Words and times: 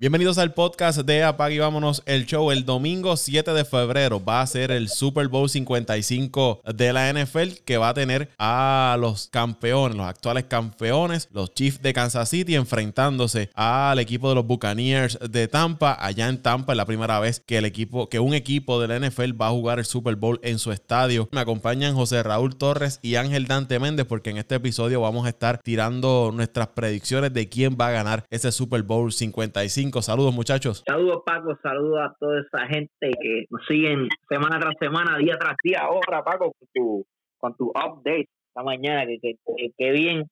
Bienvenidos 0.00 0.38
al 0.38 0.54
podcast 0.54 1.00
de 1.00 1.24
Apag 1.24 1.52
y 1.52 1.58
Vámonos 1.58 2.02
el 2.06 2.24
show. 2.24 2.50
El 2.50 2.64
domingo 2.64 3.18
7 3.18 3.52
de 3.52 3.66
febrero 3.66 4.24
va 4.24 4.40
a 4.40 4.46
ser 4.46 4.70
el 4.70 4.88
Super 4.88 5.28
Bowl 5.28 5.50
55 5.50 6.62
de 6.74 6.94
la 6.94 7.12
NFL 7.12 7.60
que 7.66 7.76
va 7.76 7.90
a 7.90 7.94
tener 7.94 8.30
a 8.38 8.96
los 8.98 9.28
campeones, 9.28 9.98
los 9.98 10.06
actuales 10.06 10.44
campeones, 10.44 11.28
los 11.32 11.52
Chiefs 11.52 11.82
de 11.82 11.92
Kansas 11.92 12.30
City 12.30 12.54
enfrentándose 12.54 13.50
al 13.54 13.98
equipo 13.98 14.30
de 14.30 14.36
los 14.36 14.46
Buccaneers 14.46 15.18
de 15.20 15.48
Tampa. 15.48 15.98
Allá 16.00 16.30
en 16.30 16.40
Tampa 16.40 16.72
es 16.72 16.78
la 16.78 16.86
primera 16.86 17.20
vez 17.20 17.42
que 17.44 17.58
el 17.58 17.66
equipo, 17.66 18.08
que 18.08 18.20
un 18.20 18.32
equipo 18.32 18.80
de 18.80 18.88
la 18.88 19.06
NFL 19.06 19.38
va 19.38 19.48
a 19.48 19.50
jugar 19.50 19.80
el 19.80 19.84
Super 19.84 20.16
Bowl 20.16 20.40
en 20.42 20.58
su 20.58 20.72
estadio. 20.72 21.28
Me 21.30 21.42
acompañan 21.42 21.94
José 21.94 22.22
Raúl 22.22 22.56
Torres 22.56 23.00
y 23.02 23.16
Ángel 23.16 23.46
Dante 23.46 23.78
Méndez 23.78 24.06
porque 24.06 24.30
en 24.30 24.38
este 24.38 24.54
episodio 24.54 25.02
vamos 25.02 25.26
a 25.26 25.28
estar 25.28 25.60
tirando 25.62 26.30
nuestras 26.32 26.68
predicciones 26.68 27.34
de 27.34 27.50
quién 27.50 27.76
va 27.78 27.88
a 27.88 27.92
ganar 27.92 28.24
ese 28.30 28.50
Super 28.50 28.82
Bowl 28.82 29.12
55 29.12 29.89
Saludos, 30.00 30.34
muchachos. 30.34 30.84
Saludos, 30.86 31.22
Paco. 31.26 31.58
Saludos 31.62 32.00
a 32.00 32.14
toda 32.18 32.40
esa 32.40 32.66
gente 32.66 33.10
que 33.20 33.44
nos 33.50 33.66
siguen 33.66 34.08
semana 34.28 34.60
tras 34.60 34.74
semana, 34.78 35.18
día 35.18 35.36
tras 35.38 35.56
día. 35.62 35.80
Ahora, 35.80 36.22
Paco, 36.22 36.52
con 36.52 36.68
tu, 36.72 37.06
con 37.38 37.56
tu 37.56 37.66
update 37.70 38.28
esta 38.48 38.62
mañana. 38.62 39.04
Que, 39.06 39.36
que, 39.76 39.90
bien 39.90 40.24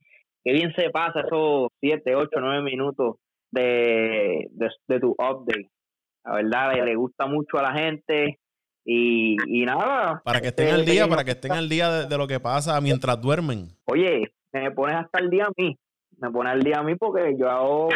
que 0.45 0.53
bien 0.53 0.73
se 0.77 0.91
pasa 0.91 1.21
esos 1.21 1.69
7, 1.81 2.15
8, 2.15 2.31
9 2.41 2.63
minutos 2.63 3.17
de, 3.51 4.49
de, 4.53 5.01
tu 5.01 5.11
update. 5.11 5.69
La 6.25 6.35
verdad, 6.37 6.85
le, 6.85 6.95
gusta 6.95 7.27
mucho 7.27 7.59
a 7.59 7.63
la 7.63 7.73
gente. 7.73 8.39
Y, 8.85 9.37
y 9.47 9.67
nada. 9.67 10.23
Para 10.25 10.41
que 10.41 10.49
estén 10.49 10.73
al 10.73 10.85
día, 10.85 11.07
para 11.07 11.25
que 11.25 11.33
estén 11.33 11.53
al 11.53 11.69
día 11.69 12.07
de, 12.07 12.17
lo 12.17 12.27
que 12.27 12.41
pasa 12.41 12.81
mientras 12.81 13.21
duermen. 13.21 13.69
Oye, 13.85 14.33
me 14.53 14.71
pones 14.71 14.97
hasta 14.97 15.19
el 15.19 15.29
día 15.29 15.45
a 15.45 15.53
mí. 15.57 15.77
Me 16.17 16.31
pones 16.31 16.53
al 16.53 16.63
día 16.63 16.79
a 16.79 16.83
mí 16.83 16.95
porque 16.95 17.37
yo 17.39 17.51
hago, 17.51 17.89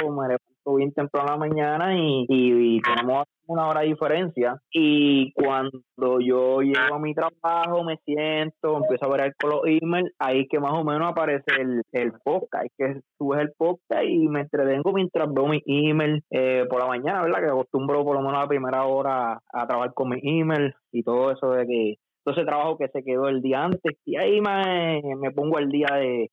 me 0.65 0.77
bien 0.77 0.93
temprano 0.93 1.29
a 1.29 1.33
la 1.33 1.39
mañana 1.39 1.97
y, 1.97 2.27
y, 2.29 2.80
tenemos 2.80 3.25
una 3.47 3.69
hora 3.69 3.80
de 3.80 3.89
diferencia. 3.89 4.57
Y 4.73 5.33
cuando 5.33 6.21
yo 6.21 6.60
llego 6.60 6.95
a 6.95 6.99
mi 6.99 7.15
trabajo, 7.15 7.85
me 7.85 7.99
siento, 8.05 8.79
empiezo 8.79 9.07
a 9.07 9.16
ver 9.16 9.35
con 9.40 9.51
los 9.51 9.60
emails, 9.65 10.13
ahí 10.18 10.46
que 10.49 10.60
más 10.60 10.73
o 10.73 10.85
menos 10.85 11.10
aparece 11.10 11.45
el, 11.59 11.83
el 11.93 12.13
podcast. 12.24 12.66
que 12.77 13.01
subes 13.18 13.40
el 13.40 13.52
podcast 13.57 14.05
y 14.05 14.29
me 14.29 14.40
entretengo 14.43 14.93
mientras 14.93 15.33
veo 15.33 15.46
mi 15.46 15.63
email 15.66 16.23
eh, 16.30 16.65
por 16.68 16.80
la 16.80 16.87
mañana, 16.87 17.23
¿verdad? 17.23 17.40
Que 17.40 17.51
acostumbro 17.51 18.05
por 18.05 18.16
lo 18.16 18.23
menos 18.23 18.38
a 18.38 18.43
la 18.43 18.49
primera 18.49 18.85
hora 18.85 19.40
a 19.52 19.66
trabajar 19.66 19.93
con 19.95 20.10
mi 20.10 20.21
email 20.23 20.74
y 20.93 21.02
todo 21.02 21.33
eso 21.33 21.51
de 21.51 21.66
que 21.66 21.95
todo 22.24 22.35
ese 22.35 22.45
trabajo 22.45 22.79
que 22.79 22.88
se 22.88 23.02
quedó 23.02 23.29
el 23.29 23.43
día 23.43 23.65
antes. 23.65 23.96
Y 24.05 24.16
ahí 24.16 24.40
me, 24.40 25.02
me 25.16 25.30
pongo 25.33 25.59
al 25.59 25.68
día 25.68 25.88
de 25.96 26.30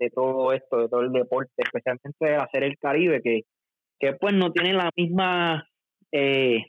de 0.00 0.10
todo 0.10 0.52
esto, 0.52 0.78
de 0.78 0.88
todo 0.88 1.00
el 1.02 1.12
deporte, 1.12 1.52
especialmente 1.56 2.16
de 2.20 2.36
hacer 2.36 2.64
el 2.64 2.78
Caribe, 2.78 3.20
que, 3.22 3.42
que 3.98 4.14
pues 4.14 4.34
no 4.34 4.50
tiene 4.50 4.72
la 4.72 4.90
misma, 4.96 5.68
eh, 6.10 6.64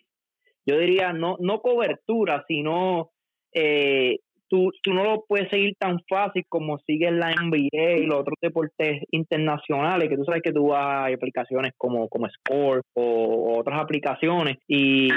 yo 0.66 0.78
diría, 0.78 1.14
no, 1.14 1.38
no 1.40 1.62
cobertura, 1.62 2.44
sino 2.48 3.12
eh, 3.54 4.18
tú, 4.50 4.72
tú 4.84 4.94
no 4.94 5.04
lo 5.06 5.24
puedes 5.28 5.50
seguir 5.50 5.76
tan 5.80 6.00
fácil 6.10 6.44
como 6.50 6.78
sigues 6.80 7.14
la 7.14 7.32
NBA 7.32 8.00
y 8.00 8.06
los 8.06 8.20
otros 8.20 8.36
deportes 8.42 9.04
internacionales, 9.12 10.10
que 10.10 10.18
tú 10.18 10.26
sabes 10.26 10.42
que 10.44 10.52
tú 10.52 10.68
vas 10.68 11.10
a 11.10 11.14
aplicaciones 11.14 11.72
como, 11.78 12.10
como 12.10 12.28
Sport 12.28 12.86
o, 12.94 13.58
otras 13.60 13.82
aplicaciones 13.82 14.58
y, 14.68 15.08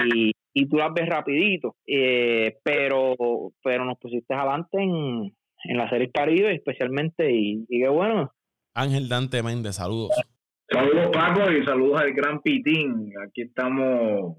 y 0.54 0.66
tú 0.68 0.76
las 0.76 0.94
ves 0.94 1.08
rapidito, 1.08 1.74
eh, 1.86 2.58
pero, 2.62 3.14
pero 3.62 3.84
nos 3.84 3.98
pusiste 3.98 4.34
adelante 4.34 4.80
en, 4.80 5.34
en 5.64 5.76
la 5.76 5.88
Serie 5.88 6.10
Caribe 6.10 6.54
especialmente 6.54 7.30
y, 7.30 7.66
qué 7.68 7.88
bueno. 7.88 8.32
Ángel 8.74 9.08
Dante 9.08 9.42
Méndez, 9.42 9.76
saludos. 9.76 10.10
Saludos 10.68 11.08
Paco 11.12 11.50
y 11.52 11.64
saludos 11.64 12.00
al 12.00 12.12
Gran 12.12 12.40
Pitín. 12.42 13.12
Aquí 13.26 13.42
estamos 13.42 14.38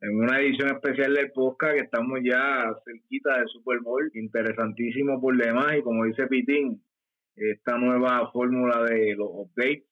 en 0.00 0.16
una 0.16 0.40
edición 0.40 0.70
especial 0.70 1.14
del 1.14 1.32
podcast 1.32 1.74
que 1.74 1.84
estamos 1.84 2.20
ya 2.24 2.64
cerquita 2.84 3.38
del 3.38 3.48
Super 3.48 3.80
Bowl, 3.80 4.10
interesantísimo 4.14 5.20
por 5.20 5.36
demás 5.36 5.76
y 5.78 5.82
como 5.82 6.04
dice 6.04 6.26
Pitín, 6.26 6.82
esta 7.34 7.76
nueva 7.76 8.30
fórmula 8.32 8.82
de 8.84 9.14
los 9.16 9.28
updates 9.30 9.84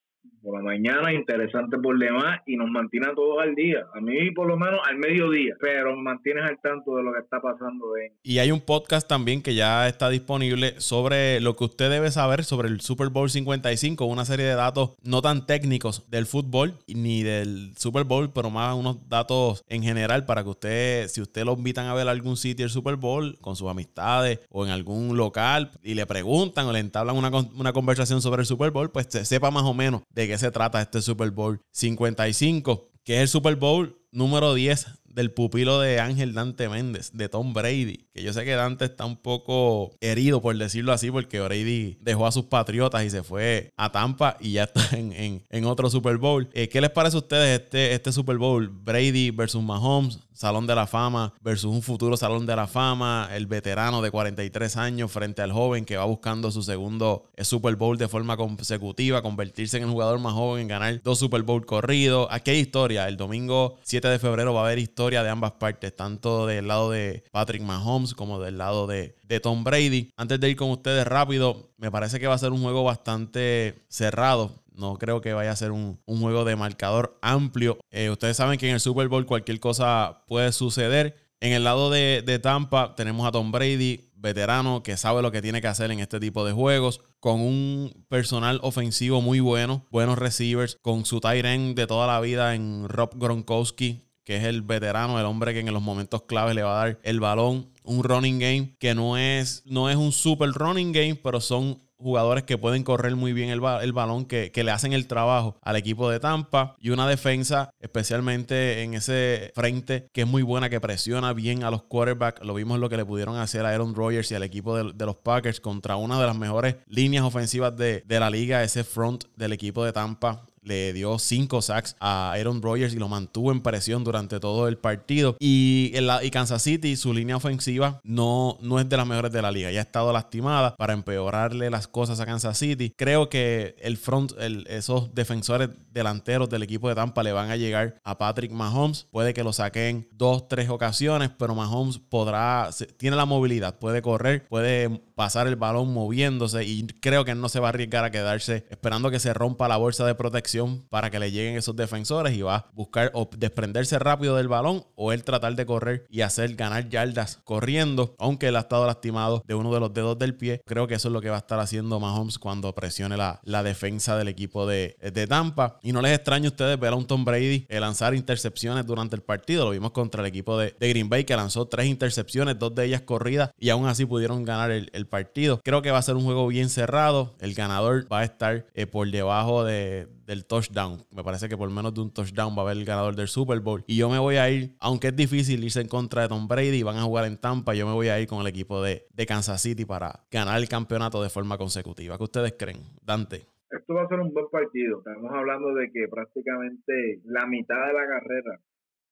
por 0.45 0.57
la 0.59 0.63
mañana, 0.63 1.13
interesante 1.13 1.79
por 1.79 1.99
demás, 1.99 2.41
y 2.47 2.57
nos 2.57 2.71
mantiene 2.71 3.07
a 3.07 3.15
todos 3.15 3.43
al 3.43 3.55
día. 3.55 3.87
A 3.95 4.01
mí, 4.01 4.31
por 4.33 4.47
lo 4.47 4.57
menos, 4.57 4.81
al 4.87 4.99
mediodía, 4.99 5.55
pero 5.61 5.97
mantienes 5.97 6.45
al 6.45 6.61
tanto 6.61 6.97
de 6.97 7.03
lo 7.03 7.13
que 7.13 7.21
está 7.21 7.41
pasando. 7.41 7.97
En... 7.97 8.13
Y 8.23 8.39
hay 8.39 8.51
un 8.51 8.61
podcast 8.61 9.09
también 9.09 9.43
que 9.43 9.55
ya 9.55 9.89
está 9.89 10.11
disponible 10.11 10.81
sobre 10.81 11.41
lo 11.41 11.57
que 11.57 11.65
usted 11.65 11.91
debe 11.91 12.11
saber 12.11 12.45
sobre 12.45 12.69
el 12.69 12.81
Super 12.83 13.09
Bowl 13.09 13.31
55, 13.31 14.05
una 14.05 14.25
serie 14.25 14.45
de 14.45 14.55
datos 14.55 14.91
no 15.03 15.23
tan 15.23 15.47
técnicos 15.47 16.09
del 16.11 16.27
fútbol 16.27 16.75
ni 16.87 17.23
del 17.23 17.73
Super 17.77 18.05
Bowl, 18.05 18.31
pero 18.33 18.51
más 18.51 18.75
unos 18.75 19.09
datos 19.09 19.65
en 19.69 19.83
general 19.83 20.27
para 20.27 20.43
que 20.43 20.51
usted, 20.51 21.09
si 21.09 21.23
usted 21.23 21.45
lo 21.45 21.55
invitan 21.55 21.87
a 21.87 21.95
ver 21.95 22.09
algún 22.09 22.37
sitio 22.37 22.65
del 22.65 22.71
Super 22.71 22.97
Bowl 22.97 23.39
con 23.41 23.57
sus 23.57 23.71
amistades 23.71 24.41
o 24.51 24.67
en 24.67 24.73
algún 24.73 25.17
local 25.17 25.71
y 25.83 25.95
le 25.95 26.05
preguntan 26.05 26.67
o 26.67 26.73
le 26.73 26.81
entablan 26.81 27.17
una, 27.17 27.31
una 27.31 27.73
conversación 27.73 28.21
sobre 28.21 28.43
el 28.43 28.47
Super 28.47 28.71
Bowl, 28.71 28.91
pues 28.91 29.07
se 29.09 29.25
sepa 29.25 29.51
más 29.51 29.65
o 29.65 29.73
menos 29.73 30.03
de 30.11 30.29
qué 30.29 30.34
se 30.39 30.51
trata 30.51 30.81
este 30.81 31.03
Super 31.03 31.31
Bowl 31.31 31.61
55, 31.73 32.91
que 33.05 33.17
es 33.17 33.21
el 33.23 33.29
Super 33.29 33.57
Bowl 33.57 34.04
número 34.15 34.55
10 34.55 34.87
del 35.15 35.31
pupilo 35.31 35.81
de 35.81 36.01
Ángel 36.01 36.35
Dante 36.35 36.69
Méndez, 36.69 37.13
de 37.13 37.29
Tom 37.29 37.53
Brady. 37.53 38.05
Que 38.13 38.23
yo 38.23 38.33
sé 38.33 38.45
que 38.45 38.53
Dante 38.53 38.85
está 38.85 39.05
un 39.05 39.17
poco 39.17 39.93
herido, 40.01 40.43
por 40.43 40.57
decirlo 40.57 40.93
así, 40.93 41.11
porque 41.11 41.41
Brady 41.41 41.99
dejó 42.01 42.27
a 42.27 42.33
sus 42.33 42.47
patriotas 42.47 43.05
y 43.05 43.11
se 43.11 43.23
fue 43.23 43.73
a 43.77 43.93
Tampa 43.93 44.37
y 44.41 44.53
ya 44.53 44.65
está 44.65 44.89
en, 44.97 45.65
otro 45.65 45.89
Super 45.89 46.19
Bowl. 46.19 46.49
Eh, 46.53 46.69
¿Qué 46.69 46.81
les 46.81 46.91
parece 46.91 47.17
a 47.17 47.21
ustedes 47.21 47.61
este, 47.61 47.95
este 47.95 48.13
Super 48.13 48.39
Bowl? 48.39 48.69
Brady 48.69 49.31
versus 49.31 49.63
Mahomes, 49.63 50.19
Salón 50.35 50.67
de 50.67 50.75
la 50.75 50.87
Fama 50.87 51.33
versus 51.41 51.71
un 51.71 51.81
futuro 51.81 52.17
Salón 52.17 52.45
de 52.45 52.57
la 52.57 52.67
Fama, 52.67 53.29
el 53.33 53.47
veterano 53.47 54.03
de 54.03 54.11
43 54.11 54.77
años 54.77 55.13
frente 55.13 55.43
al 55.43 55.53
joven 55.53 55.85
que 55.85 55.97
va 55.97 56.05
buscando 56.05 56.51
su 56.51 56.63
segundo 56.63 57.31
Super 57.39 57.77
Bowl 57.77 57.97
de 57.97 58.09
forma 58.09 58.37
consecutiva, 58.37 59.23
convertirse 59.23 59.77
en 59.77 59.85
el 59.85 59.91
jugador 59.91 60.19
más 60.19 60.33
joven, 60.33 60.67
ganar 60.67 61.01
dos 61.03 61.21
Super 61.21 61.43
Bowl 61.43 61.65
corridos. 61.65 62.27
Aquí 62.31 62.51
hay 62.51 62.59
historia. 62.59 63.07
El 63.07 63.17
domingo 63.17 63.79
7 63.85 64.04
de 64.11 64.19
febrero 64.19 64.55
va 64.55 64.63
a 64.63 64.65
haber 64.67 64.79
historia 64.79 65.23
de 65.23 65.31
ambas 65.31 65.53
partes, 65.53 65.95
tanto 65.95 66.47
del 66.47 66.69
lado 66.69 66.91
de 66.91 67.25
Patrick 67.31 67.63
Mahomes 67.63 68.15
como 68.15 68.41
del 68.41 68.59
lado 68.59 68.87
de, 68.87 69.17
de 69.23 69.41
Tom 69.41 69.65
Brady. 69.65 70.11
Antes 70.17 70.41
de 70.41 70.51
ir 70.51 70.57
con 70.57 70.71
ustedes 70.71 71.07
rápido, 71.07 71.71
me 71.79 71.91
parece 71.91 72.21
que 72.21 72.27
va 72.27 72.35
a 72.35 72.39
ser 72.39 72.53
un 72.53 72.63
juego 72.63 72.85
bastante 72.85 73.85
cerrado 73.89 74.65
no 74.75 74.99
creo 74.99 75.21
que 75.21 75.33
vaya 75.33 75.53
a 75.53 75.57
ser 75.57 75.71
un, 75.71 76.01
juego 76.07 76.45
de 76.45 76.57
marcador 76.57 77.19
amplio. 77.23 77.79
Eh, 77.91 78.11
ustedes 78.11 78.37
saben 78.37 78.59
que 78.59 78.69
en 78.69 78.75
el 78.75 78.81
Super 78.81 79.09
Bowl 79.09 79.27
cualquier 79.27 79.61
cosa 79.61 80.25
puede 80.27 80.53
suceder. 80.53 81.17
En 81.41 81.53
el 81.53 81.65
lado 81.65 81.91
de, 81.91 82.41
Tampa 82.43 82.95
tenemos 82.95 83.27
a 83.27 83.33
Tom 83.33 83.53
Brady, 83.53 84.11
veterano, 84.25 84.83
que 84.83 84.97
sabe 84.97 85.23
lo 85.23 85.31
que 85.31 85.43
tiene 85.43 85.61
que 85.61 85.69
hacer 85.69 85.93
en 85.93 86.01
este 86.01 86.19
tipo 86.19 86.45
de 86.45 86.53
juegos, 86.53 87.01
con 87.21 87.41
un 87.41 88.05
personal 88.09 88.59
ofensivo 88.63 89.21
muy 89.21 89.39
bueno, 89.39 89.87
buenos 89.93 90.19
receivers, 90.19 90.79
con 90.83 91.05
su 91.05 91.21
tight 91.21 91.45
de 91.45 91.87
toda 91.87 92.07
la 92.07 92.21
vida 92.21 92.55
en 92.55 92.89
Rob 92.89 93.11
Gronkowski, 93.15 94.03
que 94.25 94.37
es 94.39 94.45
el 94.45 94.63
veterano, 94.63 95.21
el 95.21 95.27
hombre 95.27 95.53
que 95.53 95.61
en 95.61 95.73
los 95.73 95.83
momentos 95.83 96.23
claves 96.23 96.55
le 96.55 96.63
va 96.63 96.81
a 96.81 96.87
dar 96.87 97.01
el 97.03 97.21
balón. 97.21 97.71
Un 97.83 98.03
running 98.03 98.39
game 98.39 98.77
que 98.79 98.95
no 98.95 99.19
es, 99.19 99.63
no 99.67 99.91
es 99.91 99.97
un 99.97 100.11
super 100.11 100.49
running 100.51 100.93
game, 100.93 101.17
pero 101.17 101.43
son 101.43 101.83
jugadores 102.05 102.45
que 102.45 102.59
pueden 102.59 102.85
correr 102.85 103.17
muy 103.17 103.33
bien 103.33 103.49
el, 103.49 103.61
balón, 103.61 104.27
que, 104.27 104.53
le 104.55 104.71
hacen 104.71 104.93
el 104.93 105.07
trabajo 105.07 105.57
al 105.63 105.77
equipo 105.77 106.11
de 106.11 106.21
Tampa 106.21 106.77
y 106.79 106.91
una 106.91 107.09
defensa, 107.09 107.71
especialmente 107.81 108.83
en 108.83 108.93
ese 108.93 109.53
frente, 109.55 110.07
que 110.13 110.21
es 110.21 110.27
muy 110.27 110.43
buena, 110.43 110.69
que 110.69 110.83
presiona 110.83 111.33
bien 111.33 111.65
a 111.65 111.71
los 111.71 111.83
quarterbacks. 111.85 112.45
Lo 112.45 112.53
vimos 112.53 112.79
lo 112.79 112.91
que 112.91 112.99
le 112.99 113.07
pudieron 113.07 113.37
hacer 113.39 113.65
a 113.65 113.71
Aaron 113.71 113.95
Rodgers 113.95 114.31
y 114.31 114.35
al 114.35 114.43
equipo 114.43 114.77
de, 114.77 115.07
los 115.07 115.17
Packers 115.17 115.61
contra 115.61 115.97
una 115.97 116.21
de 116.21 116.27
las 116.27 116.37
mejores 116.37 116.77
líneas 116.87 117.25
ofensivas 117.25 117.75
de, 117.75 118.03
de 118.05 118.21
la 118.21 118.29
liga, 118.29 118.63
ese 118.63 118.85
front 118.85 119.25
del 119.37 119.53
equipo 119.53 119.83
de 119.83 119.93
Tampa 119.93 120.45
le 120.65 120.93
dio 120.93 121.19
cinco 121.19 121.63
sacks 121.63 121.97
a 122.01 122.33
Aaron 122.33 122.63
Rodgers 122.63 122.95
y 122.95 122.99
lo 122.99 123.09
mantuvo 123.09 123.53
en 123.53 123.61
presión 123.61 124.03
durante 124.05 124.41
todo 124.41 124.67
el 124.69 124.79
partido. 124.79 125.37
Y, 125.39 125.93
y 126.23 126.31
Kansas 126.31 126.63
City, 126.63 126.97
su 126.97 127.13
línea 127.13 127.37
ofensiva 127.37 128.01
no, 128.03 128.59
no 128.61 128.81
es 128.81 128.89
de 128.89 128.97
las 128.97 129.07
mejores 129.07 129.33
de 129.33 129.43
la 129.43 129.53
liga. 129.53 129.71
Ya 129.71 129.81
ha 129.81 129.83
estado 129.83 130.13
lastimada 130.13 130.75
para 130.77 130.93
empeorarle 130.93 131.71
las 131.71 131.87
cosas 131.87 132.21
a 132.21 132.27
Kansas 132.27 132.59
City. 132.59 132.93
Creo 132.97 133.29
que 133.29 133.77
el 133.81 133.97
front, 133.97 134.33
esos 134.69 135.15
defensores 135.15 135.71
delanteros 135.93 136.49
del 136.49 136.63
equipo 136.63 136.89
de 136.89 136.95
Tampa 136.95 137.23
le 137.23 137.33
van 137.33 137.51
a 137.51 137.57
llegar 137.57 138.01
a 138.03 138.19
Patrick 138.19 138.53
Mahomes. 138.53 139.07
Puede 139.11 139.35
que 139.35 139.45
lo 139.45 139.53
saquen 139.53 140.09
dos, 140.13 140.49
tres 140.49 140.69
ocasiones, 140.69 141.31
pero 141.39 141.55
Mahomes 141.55 141.99
podrá, 141.99 142.71
tiene 142.97 143.17
la 143.17 143.25
movilidad, 143.25 143.79
puede 143.79 144.03
correr, 144.03 144.47
puede 144.49 145.03
pasar 145.15 145.47
el 145.47 145.57
balón 145.57 145.93
moviéndose 145.93 146.65
y 146.65 146.87
creo 146.87 147.25
que 147.25 147.33
él 147.33 147.41
no 147.41 147.49
se 147.49 147.61
va 147.61 147.69
a 147.69 147.71
arriesgar 147.71 148.05
a 148.05 148.11
quedarse 148.11 148.67
esperando 148.71 149.11
que 149.11 149.21
se 149.21 149.35
rompa 149.35 149.69
la 149.69 149.77
bolsa 149.77 150.07
de 150.07 150.15
protección 150.15 150.85
para 150.91 151.11
que 151.11 151.19
le 151.19 151.31
lleguen 151.31 151.57
esos 151.57 151.77
defensores 151.77 152.35
y 152.35 152.43
va 152.43 152.57
a 152.57 152.71
buscar 152.73 153.11
o 153.15 153.29
desprenderse 153.37 153.99
rápido 153.99 154.37
del 154.37 154.49
balón 154.49 154.85
o 154.95 155.13
él 155.13 155.25
tratar 155.25 155.55
de 155.55 155.67
correr 155.67 156.07
y 156.09 156.23
hacer 156.23 156.55
ganar 156.55 156.89
yardas 156.89 157.41
corriendo, 157.45 158.15
aunque 158.19 158.49
él 158.49 158.57
ha 158.57 158.61
estado 158.61 158.87
lastimado 158.87 159.43
de 159.47 159.55
uno 159.55 159.73
de 159.73 159.81
los 159.81 159.93
dedos 159.93 160.19
del 160.19 160.35
pie. 160.35 160.63
Creo 160.65 160.87
que 160.87 160.95
eso 160.95 161.09
es 161.09 161.13
lo 161.13 161.21
que 161.21 161.31
va 161.31 161.37
a 161.37 161.41
estar 161.41 161.59
haciendo 161.61 162.01
Mahomes 162.01 162.39
cuando 162.39 162.75
presione 162.75 163.17
la, 163.17 163.41
la 163.45 163.63
defensa 163.63 164.17
del 164.17 164.29
equipo 164.29 164.67
de, 164.67 164.97
de 165.01 165.27
Tampa. 165.27 165.79
Y 165.83 165.93
no 165.93 166.03
les 166.03 166.15
extraño 166.15 166.47
a 166.47 166.51
ustedes 166.51 166.79
ver 166.79 166.93
a 166.93 166.97
un 166.97 167.07
Tom 167.07 167.25
Brady 167.25 167.67
lanzar 167.69 168.15
intercepciones 168.15 168.87
durante 168.87 169.17
el 169.17 169.23
partido. 169.23 169.65
Lo 169.65 169.71
vimos 169.71 169.93
contra 169.93 170.23
el 170.23 170.27
equipo 170.27 170.59
de, 170.59 170.75
de 170.79 170.89
Green 170.89 171.09
Bay 171.09 171.25
que 171.25 171.37
lanzó 171.37 171.67
tres 171.67 171.87
intercepciones, 171.87 172.59
dos 172.59 172.75
de 172.75 172.87
ellas 172.87 173.03
corridas 173.03 173.51
y 173.59 173.71
aún 173.71 173.87
así 173.87 174.05
pudieron 174.05 174.45
ganar 174.45 174.71
el 174.71 175.04
partido. 175.07 175.61
Creo 175.63 175.83
que 175.83 175.91
va 175.91 175.99
a 175.99 176.03
ser 176.03 176.17
un 176.17 176.25
juego 176.25 176.47
bien 176.49 176.69
cerrado. 176.69 177.35
El 177.41 177.55
ganador 177.55 178.11
va 178.13 178.21
a 178.21 178.25
estar 178.25 178.67
eh, 178.75 178.87
por 178.87 179.11
debajo 179.11 179.65
de, 179.65 180.09
del 180.27 180.45
touchdown. 180.45 181.05
Me 181.11 181.23
parece 181.23 181.49
que 181.49 181.57
por 181.57 181.71
menos 181.71 181.95
de 181.95 182.01
un 182.01 182.13
touchdown 182.13 182.55
va 182.57 182.63
a 182.63 182.65
haber 182.67 182.79
el 182.79 182.85
ganador 182.85 183.15
del 183.17 183.29
Super 183.29 183.61
Bowl. 183.61 183.85
Y 183.87 183.97
yo 183.97 184.09
me 184.09 184.19
voy 184.19 184.37
a 184.37 184.51
ir, 184.51 184.75
aunque 184.81 185.09
es 185.09 185.17
difícil 185.17 185.63
irse 185.65 185.81
en 185.81 185.89
contra 185.89 186.23
de 186.23 186.29
Tom 186.29 186.49
Brady 186.49 186.79
y 186.79 186.83
van 186.83 186.97
a 186.97 187.03
jugar 187.03 187.25
en 187.27 187.37
Tampa, 187.37 187.75
yo 187.75 187.87
me 187.87 187.93
voy 187.93 188.09
a 188.09 188.21
ir 188.21 188.29
con 188.29 188.41
el 188.41 188.47
equipo 188.47 188.83
de, 188.83 189.07
de 189.13 189.27
Kansas 189.27 189.61
City 189.61 189.85
para 189.85 190.25
ganar 190.31 190.59
el 190.59 190.69
campeonato 190.69 191.23
de 191.23 191.31
forma 191.31 191.59
consecutiva. 191.59 192.17
¿Qué 192.17 192.25
ustedes 192.25 192.55
creen? 192.59 192.79
Dante. 193.03 193.47
Esto 193.71 193.95
va 193.95 194.03
a 194.03 194.09
ser 194.09 194.21
un 194.21 194.33
buen 194.33 194.49
partido. 194.51 194.99
Estamos 194.99 195.33
hablando 195.33 195.75
de 195.75 195.91
que 195.91 196.07
prácticamente 196.09 197.21
la 197.25 197.47
mitad 197.47 197.87
de 197.87 197.93
la 197.93 198.07
carrera 198.07 198.61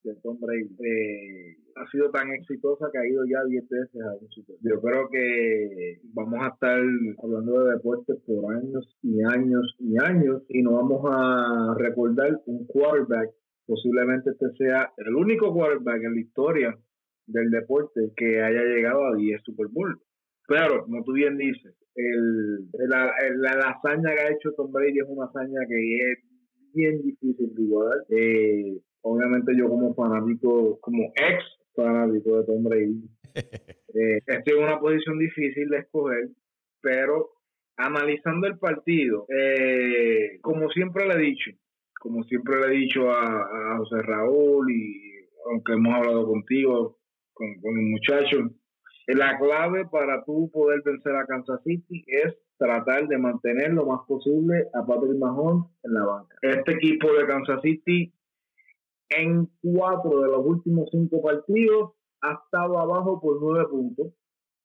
de 0.04 0.14
Tom 0.22 0.38
Brady 0.40 0.68
eh, 0.84 1.56
ha 1.76 1.90
sido 1.90 2.10
tan 2.10 2.30
exitosa 2.32 2.90
que 2.92 2.98
ha 2.98 3.06
ido 3.06 3.24
ya 3.24 3.44
10 3.44 3.68
veces 3.68 4.02
a 4.02 4.14
un 4.14 4.28
Super 4.30 4.56
Yo 4.62 4.80
creo 4.80 5.08
que 5.10 6.00
vamos 6.12 6.40
a 6.42 6.48
estar 6.48 6.80
hablando 7.22 7.64
de 7.64 7.74
deportes 7.74 8.16
por 8.26 8.54
años 8.54 8.96
y 9.02 9.22
años 9.22 9.76
y 9.78 9.96
años 10.02 10.42
y 10.48 10.62
no 10.62 10.72
vamos 10.72 11.02
a 11.10 11.74
recordar 11.78 12.40
un 12.46 12.66
quarterback, 12.66 13.30
posiblemente 13.66 14.30
este 14.30 14.50
sea 14.58 14.92
el 14.96 15.14
único 15.14 15.52
quarterback 15.52 16.02
en 16.02 16.14
la 16.14 16.20
historia 16.20 16.78
del 17.26 17.50
deporte 17.50 18.12
que 18.16 18.42
haya 18.42 18.62
llegado 18.62 19.06
a 19.06 19.16
10 19.16 19.42
Super 19.44 19.68
Bowl. 19.68 20.00
Pero, 20.48 20.84
como 20.84 21.04
tú 21.04 21.12
bien 21.12 21.38
dices, 21.38 21.74
el, 21.94 22.68
la, 22.88 23.12
la, 23.36 23.70
hazaña 23.70 24.14
que 24.14 24.22
ha 24.22 24.32
hecho 24.32 24.52
Tom 24.56 24.72
Brady 24.72 24.98
es 24.98 25.06
una 25.08 25.26
hazaña 25.26 25.60
que 25.68 25.96
es 25.96 26.18
bien 26.74 27.02
difícil 27.02 27.54
de 27.54 27.62
igualar. 27.62 27.98
Eh, 28.10 28.80
obviamente 29.02 29.52
yo 29.56 29.68
como 29.68 29.94
fanático, 29.94 30.78
como 30.80 31.12
ex 31.14 31.44
fanático 31.74 32.38
de 32.38 32.46
Tom 32.46 32.64
Brady, 32.64 33.02
eh, 33.34 34.20
estoy 34.26 34.58
en 34.58 34.64
una 34.64 34.80
posición 34.80 35.18
difícil 35.18 35.68
de 35.68 35.78
escoger, 35.78 36.28
pero 36.80 37.30
analizando 37.76 38.46
el 38.46 38.58
partido, 38.58 39.26
eh, 39.28 40.38
como 40.40 40.68
siempre 40.70 41.06
le 41.06 41.14
he 41.14 41.26
dicho, 41.26 41.50
como 42.00 42.22
siempre 42.24 42.60
le 42.60 42.66
he 42.74 42.78
dicho 42.78 43.10
a, 43.10 43.78
José 43.78 44.02
Raúl 44.02 44.70
y 44.70 45.12
aunque 45.50 45.72
hemos 45.72 45.94
hablado 45.94 46.26
contigo, 46.26 46.98
con, 47.32 47.54
con 47.60 47.78
el 47.78 47.86
muchacho, 47.86 48.50
la 49.08 49.38
clave 49.38 49.86
para 49.86 50.24
tú 50.24 50.50
poder 50.52 50.82
vencer 50.84 51.14
a 51.16 51.26
Kansas 51.26 51.60
City 51.64 52.04
es 52.06 52.34
tratar 52.58 53.08
de 53.08 53.18
mantener 53.18 53.72
lo 53.72 53.86
más 53.86 54.00
posible 54.06 54.66
a 54.74 54.86
Patrick 54.86 55.18
Mahomes 55.18 55.68
en 55.82 55.94
la 55.94 56.04
banca. 56.04 56.36
Este 56.42 56.72
equipo 56.72 57.12
de 57.12 57.26
Kansas 57.26 57.60
City 57.62 58.12
en 59.16 59.48
cuatro 59.60 60.20
de 60.20 60.28
los 60.28 60.44
últimos 60.44 60.88
cinco 60.90 61.22
partidos 61.22 61.92
ha 62.22 62.40
estado 62.44 62.78
abajo 62.78 63.20
por 63.20 63.40
nueve 63.40 63.66
puntos, 63.68 64.12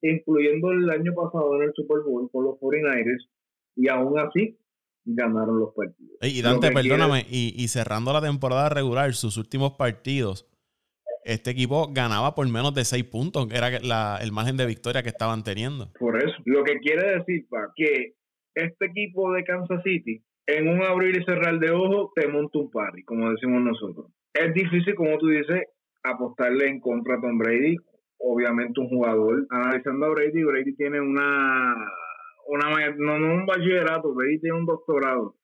incluyendo 0.02 0.72
el 0.72 0.90
año 0.90 1.14
pasado 1.16 1.56
en 1.56 1.64
el 1.64 1.74
Super 1.74 2.02
Bowl 2.06 2.30
con 2.32 2.46
los 2.46 2.56
49ers, 2.60 3.28
y 3.76 3.90
aún 3.90 4.20
así 4.20 4.58
ganaron 5.06 5.60
los 5.60 5.74
partidos. 5.74 6.18
Y 6.22 6.42
Dante, 6.42 6.72
perdóname, 6.72 7.26
y, 7.30 7.54
y, 7.56 7.68
cerrando 7.68 8.14
la 8.14 8.22
temporada 8.22 8.70
regular, 8.70 9.14
sus 9.14 9.38
últimos 9.38 9.72
partidos, 9.74 10.48
este 11.24 11.52
equipo 11.52 11.90
ganaba 11.92 12.36
por 12.36 12.48
menos 12.48 12.74
de 12.74 12.86
seis 12.86 13.04
puntos, 13.04 13.48
que 13.48 13.58
era 13.58 13.80
la, 13.80 14.20
el 14.22 14.32
margen 14.32 14.58
de 14.58 14.66
victoria 14.66 15.04
que 15.04 15.10
estaban 15.10 15.44
teniendo. 15.44 15.92
Por 16.00 16.18
eso, 16.18 16.36
lo 16.46 16.64
que 16.64 16.78
quiere 16.80 17.18
decir, 17.18 17.48
pa, 17.50 17.72
que 17.76 18.14
este 18.54 18.86
equipo 18.86 19.32
de 19.34 19.44
Kansas 19.44 19.82
City, 19.84 20.24
en 20.46 20.68
un 20.68 20.84
abrir 20.84 21.18
y 21.18 21.26
cerrar 21.26 21.60
de 21.60 21.72
ojos, 21.72 22.12
te 22.16 22.28
monta 22.28 22.60
un 22.60 22.70
party, 22.70 23.04
como 23.04 23.30
decimos 23.32 23.62
nosotros 23.62 24.12
es 24.40 24.54
difícil, 24.54 24.96
como 24.96 25.18
tú 25.18 25.28
dices, 25.28 25.64
apostarle 26.04 26.68
en 26.68 26.80
contra 26.80 27.16
a 27.16 27.22
Tom 27.22 27.38
Brady. 27.38 27.76
Obviamente 28.20 28.80
un 28.80 28.90
jugador, 28.90 29.46
analizando 29.50 30.08
a 30.08 30.10
Brady, 30.10 30.44
Brady 30.44 30.76
tiene 30.76 31.00
una, 31.00 31.76
una 32.48 32.90
no, 32.98 33.20
no 33.20 33.34
un 33.36 33.46
bachillerato, 33.46 34.14
Brady 34.14 34.40
tiene 34.40 34.58
un 34.58 34.66
doctorado 34.66 35.36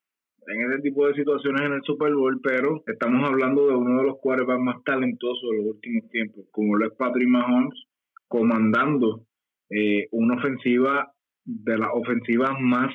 en 0.47 0.71
ese 0.71 0.81
tipo 0.81 1.07
de 1.07 1.13
situaciones 1.13 1.61
en 1.61 1.73
el 1.73 1.83
Super 1.83 2.13
Bowl, 2.13 2.39
pero 2.41 2.83
estamos 2.87 3.29
hablando 3.29 3.67
de 3.67 3.75
uno 3.75 3.99
de 3.99 4.07
los 4.07 4.17
quarterbacks 4.19 4.61
más 4.61 4.83
talentosos 4.83 5.49
de 5.51 5.57
los 5.57 5.75
últimos 5.75 6.09
tiempos, 6.09 6.45
como 6.51 6.75
lo 6.75 6.87
es 6.87 6.93
Patrick 6.97 7.27
Mahomes, 7.27 7.85
comandando 8.27 9.25
eh, 9.69 10.07
una 10.11 10.35
ofensiva 10.35 11.13
de 11.45 11.77
las 11.77 11.89
ofensivas 11.93 12.59
más 12.59 12.93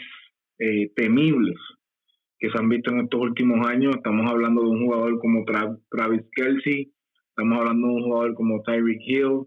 eh, 0.59 0.91
temibles 0.97 1.57
que 2.39 2.51
se 2.51 2.59
han 2.59 2.69
visto 2.69 2.93
en 2.93 3.01
estos 3.01 3.21
últimos 3.21 3.67
años. 3.67 3.97
Estamos 3.97 4.31
hablando 4.31 4.63
de 4.63 4.69
un 4.69 4.85
jugador 4.85 5.19
como 5.19 5.45
Travis 5.45 6.25
Kelsey, 6.33 6.93
estamos 7.31 7.59
hablando 7.59 7.89
de 7.89 7.93
un 7.95 8.03
jugador 8.03 8.35
como 8.35 8.63
Tyreek 8.63 9.01
Hill, 9.01 9.47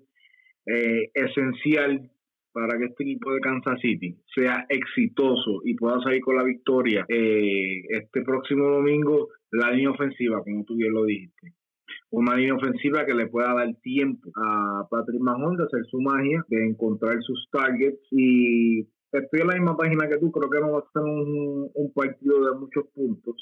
eh, 0.65 1.09
esencial 1.13 2.11
para 2.53 2.77
que 2.77 2.85
este 2.85 3.03
equipo 3.03 3.31
de 3.31 3.39
Kansas 3.39 3.79
City 3.81 4.17
sea 4.35 4.65
exitoso 4.69 5.61
y 5.63 5.75
pueda 5.75 6.01
salir 6.01 6.21
con 6.21 6.35
la 6.35 6.43
victoria 6.43 7.05
eh, 7.07 7.81
este 7.89 8.21
próximo 8.23 8.67
domingo, 8.67 9.29
la 9.51 9.71
línea 9.71 9.91
ofensiva, 9.91 10.43
como 10.43 10.63
tú 10.65 10.75
bien 10.75 10.93
lo 10.93 11.05
dijiste. 11.05 11.53
Una 12.09 12.35
línea 12.35 12.55
ofensiva 12.55 13.05
que 13.05 13.13
le 13.13 13.27
pueda 13.27 13.53
dar 13.53 13.73
tiempo 13.81 14.29
a 14.35 14.85
Patrick 14.89 15.21
Mahomes 15.21 15.59
de 15.59 15.63
hacer 15.63 15.85
su 15.89 16.01
magia, 16.01 16.43
de 16.49 16.67
encontrar 16.67 17.21
sus 17.23 17.47
targets 17.51 18.05
y 18.11 18.85
estoy 19.11 19.41
en 19.41 19.47
la 19.47 19.53
misma 19.55 19.77
página 19.77 20.07
que 20.07 20.17
tú, 20.17 20.31
creo 20.31 20.49
que 20.49 20.59
no 20.59 20.71
va 20.71 20.79
a 20.79 20.91
ser 20.93 21.03
un, 21.03 21.91
partido 21.93 22.45
de 22.45 22.59
muchos 22.59 22.85
puntos, 22.93 23.35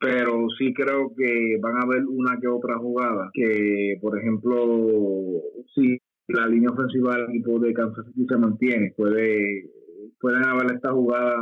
pero 0.00 0.46
sí 0.58 0.74
creo 0.74 1.12
que 1.16 1.58
van 1.60 1.76
a 1.76 1.82
haber 1.84 2.04
una 2.06 2.38
que 2.40 2.48
otra 2.48 2.78
jugada 2.78 3.30
que, 3.32 3.98
por 4.00 4.18
ejemplo, 4.18 5.42
si 5.74 5.98
la 6.28 6.46
línea 6.46 6.70
ofensiva 6.70 7.16
del 7.16 7.30
equipo 7.30 7.58
de 7.58 7.72
Kansas 7.72 8.04
City 8.06 8.26
se 8.28 8.36
mantiene, 8.36 8.94
puede 8.96 9.70
pueden 10.20 10.44
haber 10.44 10.74
esta 10.74 10.92
jugada 10.92 11.34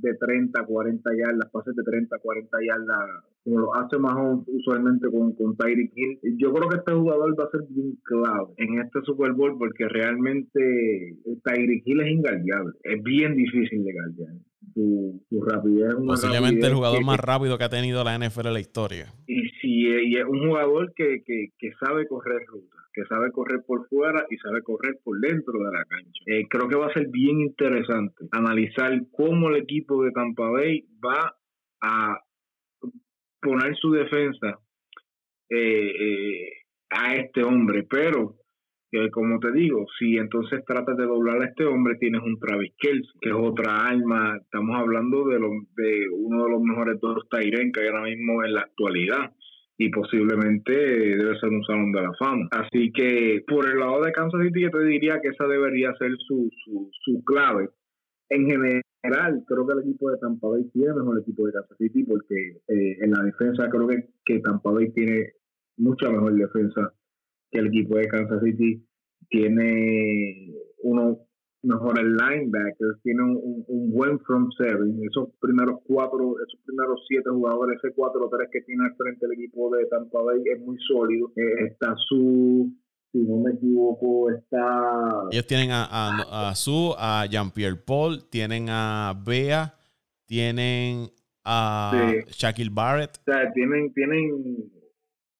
de 0.00 0.14
30, 0.14 0.64
40 0.64 1.10
yardas, 1.16 1.50
pases 1.50 1.74
de 1.74 1.82
30, 1.82 2.18
40 2.18 2.58
yardas, 2.66 3.24
como 3.44 3.60
lo 3.60 3.74
hace 3.74 3.98
Mahomes 3.98 4.46
usualmente 4.48 5.10
con, 5.10 5.32
con 5.34 5.56
Tyreek 5.56 5.92
Hill. 5.94 6.18
Yo 6.38 6.52
creo 6.52 6.68
que 6.68 6.76
este 6.76 6.92
jugador 6.92 7.38
va 7.38 7.44
a 7.44 7.50
ser 7.50 7.62
bien 7.70 7.98
clave 8.04 8.52
en 8.56 8.80
este 8.80 9.00
Super 9.02 9.32
Bowl 9.32 9.56
porque 9.58 9.88
realmente 9.88 11.16
Tyreek 11.44 11.82
Hill 11.86 12.00
es 12.00 12.10
ingaldeable. 12.10 12.72
Es 12.82 13.02
bien 13.02 13.34
difícil 13.34 13.84
de 13.84 13.92
galdear. 13.92 14.34
Su, 14.78 15.20
su 15.28 15.42
rapidez 15.42 15.88
es 15.88 16.06
Posiblemente 16.06 16.66
el 16.68 16.74
jugador 16.74 17.04
más 17.04 17.18
rápido 17.18 17.58
que 17.58 17.64
ha 17.64 17.68
tenido 17.68 18.04
la 18.04 18.16
NFL 18.16 18.46
en 18.46 18.54
la 18.54 18.60
historia. 18.60 19.06
Y, 19.26 19.48
si, 19.60 19.88
y 19.88 20.16
es 20.16 20.24
un 20.24 20.46
jugador 20.46 20.92
que, 20.94 21.24
que, 21.26 21.48
que 21.58 21.72
sabe 21.80 22.06
correr 22.06 22.46
rutas 22.46 22.78
que 22.98 23.04
sabe 23.04 23.30
correr 23.30 23.62
por 23.64 23.86
fuera 23.88 24.26
y 24.28 24.36
sabe 24.38 24.60
correr 24.62 24.98
por 25.04 25.20
dentro 25.20 25.52
de 25.52 25.72
la 25.72 25.84
cancha. 25.84 26.22
Eh, 26.26 26.46
creo 26.50 26.68
que 26.68 26.76
va 26.76 26.86
a 26.86 26.92
ser 26.92 27.06
bien 27.08 27.40
interesante 27.40 28.26
analizar 28.32 28.90
cómo 29.12 29.50
el 29.50 29.62
equipo 29.62 30.02
de 30.02 30.10
Tampa 30.10 30.50
Bay 30.50 30.84
va 31.04 31.36
a 31.80 32.18
poner 33.40 33.76
su 33.76 33.92
defensa 33.92 34.58
eh, 35.50 35.92
eh, 36.00 36.52
a 36.90 37.14
este 37.14 37.44
hombre, 37.44 37.86
pero 37.88 38.34
como 39.12 39.38
te 39.38 39.52
digo, 39.52 39.86
si 39.98 40.16
entonces 40.16 40.64
tratas 40.64 40.96
de 40.96 41.04
doblar 41.04 41.42
a 41.42 41.46
este 41.46 41.64
hombre, 41.64 41.96
tienes 41.96 42.22
un 42.22 42.38
Travis 42.38 42.72
Kelce, 42.78 43.10
que 43.20 43.28
es 43.30 43.34
otra 43.34 43.86
alma. 43.86 44.38
Estamos 44.40 44.76
hablando 44.78 45.28
de, 45.28 45.38
lo, 45.38 45.50
de 45.76 46.08
uno 46.10 46.44
de 46.44 46.50
los 46.50 46.62
mejores 46.62 46.98
dos 47.00 47.28
Tyren 47.30 47.72
que 47.72 47.80
hay 47.82 47.88
ahora 47.88 48.04
mismo 48.04 48.44
en 48.44 48.54
la 48.54 48.60
actualidad 48.62 49.32
y 49.76 49.90
posiblemente 49.90 50.72
debe 50.72 51.38
ser 51.38 51.50
un 51.50 51.64
salón 51.64 51.92
de 51.92 52.02
la 52.02 52.12
fama. 52.18 52.48
Así 52.50 52.90
que 52.92 53.44
por 53.46 53.68
el 53.68 53.78
lado 53.78 54.02
de 54.02 54.12
Kansas 54.12 54.40
City 54.42 54.62
yo 54.62 54.70
te 54.70 54.84
diría 54.84 55.20
que 55.20 55.28
esa 55.28 55.46
debería 55.46 55.94
ser 55.98 56.10
su, 56.26 56.50
su, 56.64 56.90
su 57.04 57.22
clave. 57.24 57.68
En 58.30 58.46
general, 58.46 59.44
creo 59.46 59.66
que 59.66 59.72
el 59.74 59.80
equipo 59.80 60.10
de 60.10 60.18
Tampa 60.18 60.48
Bay 60.48 60.64
tiene 60.72 60.94
mejor 60.94 61.20
equipo 61.20 61.46
de 61.46 61.52
Kansas 61.52 61.78
City 61.78 62.04
porque 62.04 62.34
eh, 62.68 62.96
en 63.00 63.10
la 63.12 63.22
defensa 63.22 63.68
creo 63.70 63.86
que, 63.86 64.08
que 64.24 64.40
Tampa 64.40 64.72
Bay 64.72 64.90
tiene 64.92 65.32
mucha 65.76 66.10
mejor 66.10 66.34
defensa 66.34 66.92
que 67.50 67.58
el 67.58 67.68
equipo 67.68 67.96
de 67.96 68.08
Kansas 68.08 68.42
City. 68.42 68.84
Tiene 69.30 70.54
uno 70.82 71.18
mejor 71.62 71.98
el 71.98 72.16
linebacker, 72.16 72.96
tiene 73.02 73.22
un, 73.22 73.64
un, 73.66 73.92
buen 73.92 74.18
front 74.20 74.50
seven. 74.56 75.00
Esos 75.02 75.30
primeros 75.40 75.80
cuatro, 75.84 76.36
esos 76.46 76.60
primeros 76.64 77.04
siete 77.06 77.28
jugadores, 77.28 77.78
ese 77.82 77.94
4-3 77.94 78.48
que 78.50 78.60
tiene 78.62 78.86
al 78.86 78.96
frente 78.96 79.26
el 79.26 79.32
equipo 79.32 79.74
de 79.76 79.84
Tampa 79.86 80.22
Bay 80.22 80.40
es 80.44 80.60
muy 80.60 80.78
sólido. 80.88 81.30
Eh, 81.36 81.66
está 81.66 81.94
su 82.08 82.72
si 83.12 83.18
no 83.18 83.38
me 83.38 83.52
equivoco, 83.52 84.30
está... 84.30 85.28
Ellos 85.30 85.46
tienen 85.46 85.70
a, 85.70 85.84
a, 85.84 86.50
a 86.50 86.54
Su, 86.54 86.94
a 86.98 87.26
Jean-Pierre 87.26 87.76
Paul, 87.76 88.28
tienen 88.28 88.68
a 88.68 89.14
Bea, 89.24 89.74
tienen 90.26 91.08
a 91.44 92.12
Shaquille 92.28 92.70
Barrett. 92.70 93.18
O 93.26 93.32
sea, 93.32 93.50
tienen, 93.52 93.92
tienen, 93.94 94.70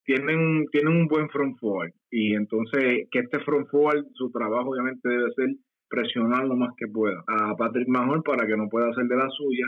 tienen, 0.08 0.64
tienen 0.72 0.96
un 0.96 1.06
buen 1.06 1.28
front 1.28 1.58
forward. 1.58 1.92
Y 2.10 2.34
entonces, 2.34 3.06
que 3.10 3.18
este 3.18 3.40
front 3.40 3.68
forward, 3.68 4.06
su 4.14 4.30
trabajo 4.30 4.70
obviamente 4.70 5.06
debe 5.06 5.30
ser 5.34 5.50
presionar 5.90 6.46
lo 6.46 6.56
más 6.56 6.74
que 6.78 6.88
pueda 6.88 7.22
a 7.26 7.54
Patrick 7.56 7.88
Mahon 7.88 8.22
para 8.22 8.46
que 8.46 8.56
no 8.56 8.68
pueda 8.70 8.88
hacer 8.88 9.04
de 9.04 9.16
la 9.16 9.28
suya. 9.28 9.66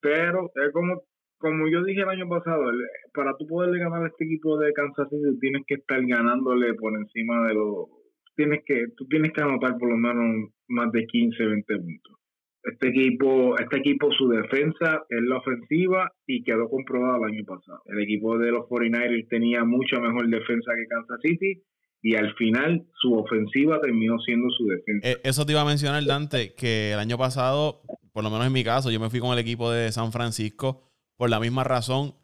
Pero 0.00 0.52
es 0.54 0.72
como 0.72 1.02
como 1.38 1.68
yo 1.68 1.82
dije 1.82 2.00
el 2.00 2.08
año 2.08 2.28
pasado, 2.28 2.70
para 3.12 3.36
tú 3.36 3.46
poderle 3.46 3.78
ganar 3.78 4.04
a 4.04 4.06
este 4.06 4.24
equipo 4.24 4.56
de 4.58 4.72
Kansas 4.72 5.08
City, 5.10 5.38
tienes 5.40 5.62
que 5.66 5.74
estar 5.74 6.00
ganándole 6.06 6.72
por 6.74 6.96
encima 6.96 7.46
de 7.48 7.54
los. 7.54 7.88
Tienes 8.34 8.64
que, 8.64 8.86
tú 8.96 9.06
tienes 9.06 9.32
que 9.32 9.42
anotar 9.42 9.76
por 9.76 9.90
lo 9.90 9.96
menos 9.96 10.50
más 10.68 10.90
de 10.92 11.04
15, 11.04 11.44
20 11.44 11.76
puntos. 11.76 12.16
Este 12.64 12.88
equipo, 12.88 13.58
este 13.58 13.78
equipo, 13.78 14.10
su 14.12 14.28
defensa 14.28 15.04
es 15.08 15.22
la 15.22 15.36
ofensiva 15.36 16.10
y 16.26 16.42
quedó 16.42 16.68
comprobado 16.70 17.26
el 17.26 17.34
año 17.34 17.44
pasado. 17.44 17.82
El 17.86 18.00
equipo 18.02 18.38
de 18.38 18.50
los 18.50 18.66
49ers 18.68 19.28
tenía 19.28 19.64
mucha 19.64 20.00
mejor 20.00 20.28
defensa 20.28 20.72
que 20.74 20.86
Kansas 20.86 21.20
City 21.22 21.62
y 22.00 22.16
al 22.16 22.34
final 22.34 22.86
su 23.00 23.14
ofensiva 23.14 23.80
terminó 23.80 24.18
siendo 24.20 24.48
su 24.50 24.66
defensa. 24.66 25.10
Eh, 25.10 25.16
eso 25.24 25.44
te 25.44 25.52
iba 25.52 25.60
a 25.60 25.66
mencionar, 25.66 26.04
Dante, 26.04 26.54
que 26.54 26.92
el 26.92 26.98
año 26.98 27.18
pasado, 27.18 27.82
por 28.12 28.24
lo 28.24 28.30
menos 28.30 28.46
en 28.46 28.52
mi 28.52 28.64
caso, 28.64 28.90
yo 28.90 28.98
me 28.98 29.10
fui 29.10 29.20
con 29.20 29.32
el 29.32 29.38
equipo 29.38 29.70
de 29.70 29.92
San 29.92 30.10
Francisco 30.10 30.90
por 31.16 31.28
la 31.28 31.40
misma 31.40 31.64
razón 31.64 32.14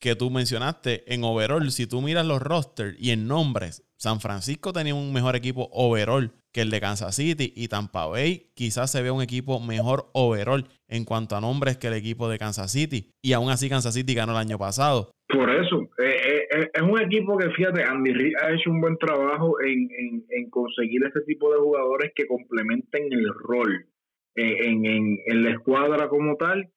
que 0.00 0.16
tú 0.16 0.30
mencionaste. 0.30 1.12
En 1.12 1.22
overall, 1.24 1.70
si 1.70 1.86
tú 1.86 2.00
miras 2.00 2.26
los 2.26 2.42
rosters 2.42 2.96
y 3.00 3.10
en 3.10 3.26
nombres, 3.28 3.84
San 3.96 4.20
Francisco 4.20 4.72
tenía 4.72 4.94
un 4.94 5.12
mejor 5.12 5.36
equipo 5.36 5.68
overall 5.72 6.32
el 6.60 6.70
de 6.70 6.80
Kansas 6.80 7.14
City 7.14 7.52
y 7.56 7.68
Tampa 7.68 8.06
Bay 8.06 8.50
quizás 8.54 8.90
se 8.90 9.02
ve 9.02 9.10
un 9.10 9.22
equipo 9.22 9.60
mejor 9.60 10.06
overall 10.12 10.64
en 10.88 11.04
cuanto 11.04 11.36
a 11.36 11.40
nombres 11.40 11.76
que 11.76 11.88
el 11.88 11.94
equipo 11.94 12.28
de 12.28 12.38
Kansas 12.38 12.72
City. 12.72 13.10
Y 13.22 13.32
aún 13.32 13.50
así 13.50 13.68
Kansas 13.68 13.94
City 13.94 14.14
ganó 14.14 14.32
el 14.32 14.38
año 14.38 14.58
pasado. 14.58 15.10
Por 15.28 15.50
eso, 15.50 15.82
eh, 15.98 16.16
eh, 16.26 16.48
eh, 16.50 16.70
es 16.72 16.82
un 16.82 16.98
equipo 17.00 17.36
que, 17.36 17.50
fíjate, 17.50 17.82
Andy 17.82 18.12
Reid 18.12 18.32
ha 18.42 18.52
hecho 18.52 18.70
un 18.70 18.80
buen 18.80 18.96
trabajo 18.96 19.60
en, 19.60 19.88
en, 20.30 20.50
conseguir 20.50 21.04
ese 21.04 21.20
tipo 21.26 21.52
de 21.52 21.60
jugadores 21.60 22.12
que 22.14 22.26
complementen 22.26 23.12
el 23.12 23.28
rol 23.34 23.86
en, 24.34 24.86
en, 24.86 25.42
la 25.42 25.50
escuadra 25.50 26.08
como 26.08 26.36
tal 26.36 26.70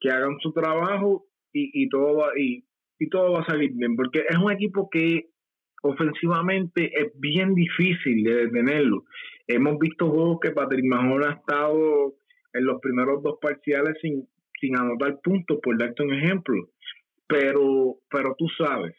que 0.00 0.10
hagan 0.10 0.38
su 0.40 0.52
trabajo 0.52 1.26
y, 1.52 1.82
y 1.82 1.88
todo 1.88 2.24
y, 2.36 2.64
y 2.98 3.08
todo 3.08 3.32
va 3.32 3.40
a 3.40 3.46
salir 3.46 3.72
bien 3.72 3.96
porque 3.96 4.24
es 4.28 4.38
un 4.38 4.52
equipo 4.52 4.88
que 4.88 5.30
ofensivamente 5.82 6.90
es 7.00 7.12
bien 7.18 7.54
difícil 7.54 8.24
de 8.24 8.46
detenerlo. 8.46 9.04
Hemos 9.46 9.78
visto 9.78 10.10
juegos 10.10 10.38
que 10.40 10.50
Patrick 10.50 10.84
Mahon 10.84 11.24
ha 11.24 11.32
estado 11.32 12.14
en 12.52 12.64
los 12.64 12.80
primeros 12.80 13.22
dos 13.22 13.38
parciales 13.40 13.96
sin, 14.00 14.26
sin 14.60 14.76
anotar 14.76 15.20
puntos, 15.22 15.58
por 15.62 15.78
darte 15.78 16.02
un 16.02 16.14
ejemplo. 16.14 16.68
Pero, 17.26 17.96
pero 18.10 18.34
tú 18.38 18.46
sabes 18.56 18.94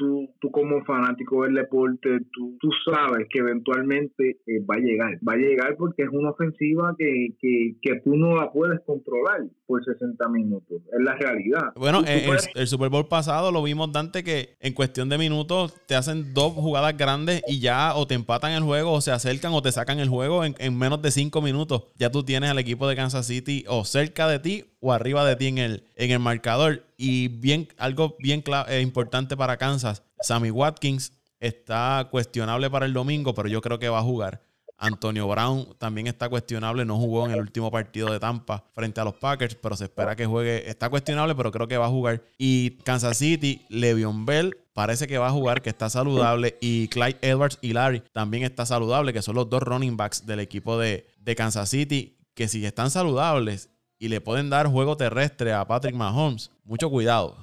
tú, 0.00 0.34
tú 0.40 0.50
como 0.50 0.82
fanático 0.86 1.44
del 1.44 1.54
deporte, 1.54 2.20
tú, 2.32 2.56
tú 2.58 2.70
sabes 2.86 3.26
que 3.28 3.40
eventualmente 3.40 4.38
eh, 4.46 4.64
va 4.68 4.76
a 4.76 4.78
llegar. 4.78 5.18
Va 5.26 5.34
a 5.34 5.36
llegar 5.36 5.76
porque 5.76 6.04
es 6.04 6.08
una 6.10 6.30
ofensiva 6.30 6.94
que, 6.98 7.36
que, 7.38 7.76
que, 7.82 8.00
tú 8.00 8.16
no 8.16 8.34
la 8.34 8.50
puedes 8.50 8.80
controlar 8.86 9.42
por 9.66 9.84
60 9.84 10.26
minutos. 10.30 10.80
Es 10.90 11.04
la 11.04 11.14
realidad. 11.16 11.72
Bueno, 11.76 12.02
el, 12.06 12.66
Super 12.66 12.88
Bowl 12.88 13.08
pasado 13.08 13.52
lo 13.52 13.62
vimos, 13.62 13.92
Dante, 13.92 14.24
que 14.24 14.56
en 14.60 14.72
cuestión 14.72 15.10
de 15.10 15.18
minutos 15.18 15.74
te 15.86 15.94
hacen 15.94 16.32
dos 16.32 16.54
jugadas 16.54 16.96
grandes 16.96 17.42
y 17.46 17.60
ya 17.60 17.94
o 17.94 18.06
te 18.06 18.14
empatan 18.14 18.52
el 18.52 18.62
juego 18.62 18.92
o 18.92 19.00
se 19.02 19.12
acercan 19.12 19.52
o 19.52 19.60
te 19.60 19.70
sacan 19.70 20.00
el 20.00 20.08
juego 20.08 20.46
en, 20.46 20.54
en 20.58 20.78
menos 20.78 21.02
de 21.02 21.10
cinco 21.10 21.42
minutos. 21.42 21.92
Ya 21.98 22.10
tú 22.10 22.24
tienes 22.24 22.48
al 22.48 22.58
equipo 22.58 22.88
de 22.88 22.96
Kansas 22.96 23.26
City 23.26 23.64
o 23.68 23.84
cerca 23.84 24.28
de 24.28 24.38
ti 24.38 24.64
o 24.80 24.92
arriba 24.92 25.24
de 25.24 25.36
ti 25.36 25.46
en 25.46 25.58
el, 25.58 25.84
en 25.96 26.10
el 26.10 26.18
marcador. 26.18 26.84
Y 26.96 27.28
bien, 27.28 27.68
algo 27.78 28.16
bien 28.18 28.42
eh, 28.68 28.80
importante 28.80 29.36
para 29.36 29.56
Kansas, 29.56 30.02
Sammy 30.20 30.50
Watkins 30.50 31.12
está 31.38 32.08
cuestionable 32.10 32.68
para 32.70 32.86
el 32.86 32.92
domingo, 32.92 33.34
pero 33.34 33.48
yo 33.48 33.60
creo 33.60 33.78
que 33.78 33.88
va 33.88 33.98
a 33.98 34.02
jugar. 34.02 34.42
Antonio 34.80 35.28
Brown 35.28 35.74
también 35.78 36.06
está 36.06 36.30
cuestionable, 36.30 36.86
no 36.86 36.96
jugó 36.96 37.26
en 37.26 37.32
el 37.32 37.40
último 37.40 37.70
partido 37.70 38.10
de 38.10 38.18
Tampa 38.18 38.64
frente 38.72 38.98
a 39.00 39.04
los 39.04 39.14
Packers, 39.14 39.54
pero 39.54 39.76
se 39.76 39.84
espera 39.84 40.16
que 40.16 40.24
juegue. 40.24 40.68
Está 40.68 40.88
cuestionable, 40.88 41.34
pero 41.34 41.52
creo 41.52 41.68
que 41.68 41.76
va 41.76 41.86
a 41.86 41.90
jugar. 41.90 42.22
Y 42.38 42.78
Kansas 42.82 43.18
City, 43.18 43.66
Le'Veon 43.68 44.24
Bell 44.24 44.56
parece 44.72 45.06
que 45.06 45.18
va 45.18 45.28
a 45.28 45.32
jugar, 45.32 45.60
que 45.60 45.68
está 45.68 45.90
saludable. 45.90 46.56
Y 46.62 46.88
Clyde 46.88 47.18
Edwards 47.20 47.58
y 47.60 47.74
Larry 47.74 48.02
también 48.12 48.42
está 48.44 48.64
saludable, 48.64 49.12
que 49.12 49.20
son 49.20 49.34
los 49.34 49.50
dos 49.50 49.62
running 49.62 49.98
backs 49.98 50.24
del 50.24 50.40
equipo 50.40 50.78
de, 50.78 51.06
de 51.18 51.36
Kansas 51.36 51.68
City, 51.68 52.16
que 52.34 52.48
si 52.48 52.64
están 52.64 52.90
saludables 52.90 53.68
y 54.00 54.08
le 54.08 54.22
pueden 54.22 54.48
dar 54.48 54.66
juego 54.66 54.96
terrestre 54.96 55.52
a 55.52 55.66
Patrick 55.66 55.94
Mahomes. 55.94 56.50
Mucho 56.64 56.88
cuidado. 56.88 57.36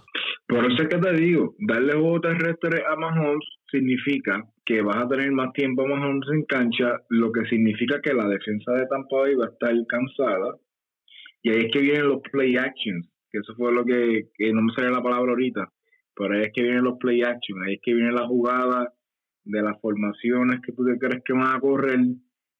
Por 0.47 0.65
eso 0.65 0.83
es 0.83 0.89
que 0.89 0.97
te 0.97 1.13
digo, 1.13 1.55
darle 1.59 1.93
juego 1.93 2.19
terrestre 2.19 2.83
a 2.89 2.95
Mahomes 2.95 3.45
significa 3.71 4.43
que 4.65 4.81
vas 4.81 4.97
a 4.97 5.07
tener 5.07 5.31
más 5.31 5.53
tiempo 5.53 5.83
a 5.83 5.87
Mahomes 5.87 6.27
en 6.33 6.43
cancha, 6.45 6.99
lo 7.09 7.31
que 7.31 7.45
significa 7.45 8.01
que 8.01 8.13
la 8.13 8.27
defensa 8.27 8.71
de 8.73 8.87
Tampa 8.87 9.17
Bay 9.17 9.35
va 9.35 9.45
a 9.45 9.49
estar 9.49 9.73
cansada. 9.87 10.55
Y 11.43 11.51
ahí 11.51 11.65
es 11.65 11.71
que 11.71 11.81
vienen 11.81 12.09
los 12.09 12.21
play 12.31 12.57
actions, 12.57 13.07
que 13.29 13.37
eso 13.37 13.53
fue 13.55 13.71
lo 13.71 13.85
que, 13.85 14.29
no 14.51 14.61
me 14.63 14.73
sale 14.73 14.89
la 14.89 15.03
palabra 15.03 15.31
ahorita, 15.31 15.71
pero 16.15 16.33
ahí 16.33 16.41
es 16.41 16.51
que 16.53 16.63
vienen 16.63 16.83
los 16.83 16.97
play 16.97 17.21
actions, 17.21 17.61
ahí 17.67 17.75
es 17.75 17.81
que 17.83 17.93
viene 17.93 18.11
la 18.11 18.25
jugada 18.25 18.91
de 19.43 19.61
las 19.61 19.79
formaciones 19.79 20.61
que 20.65 20.71
tú 20.71 20.85
te 20.85 20.97
crees 20.97 21.23
que 21.23 21.33
van 21.33 21.55
a 21.55 21.59
correr 21.59 21.99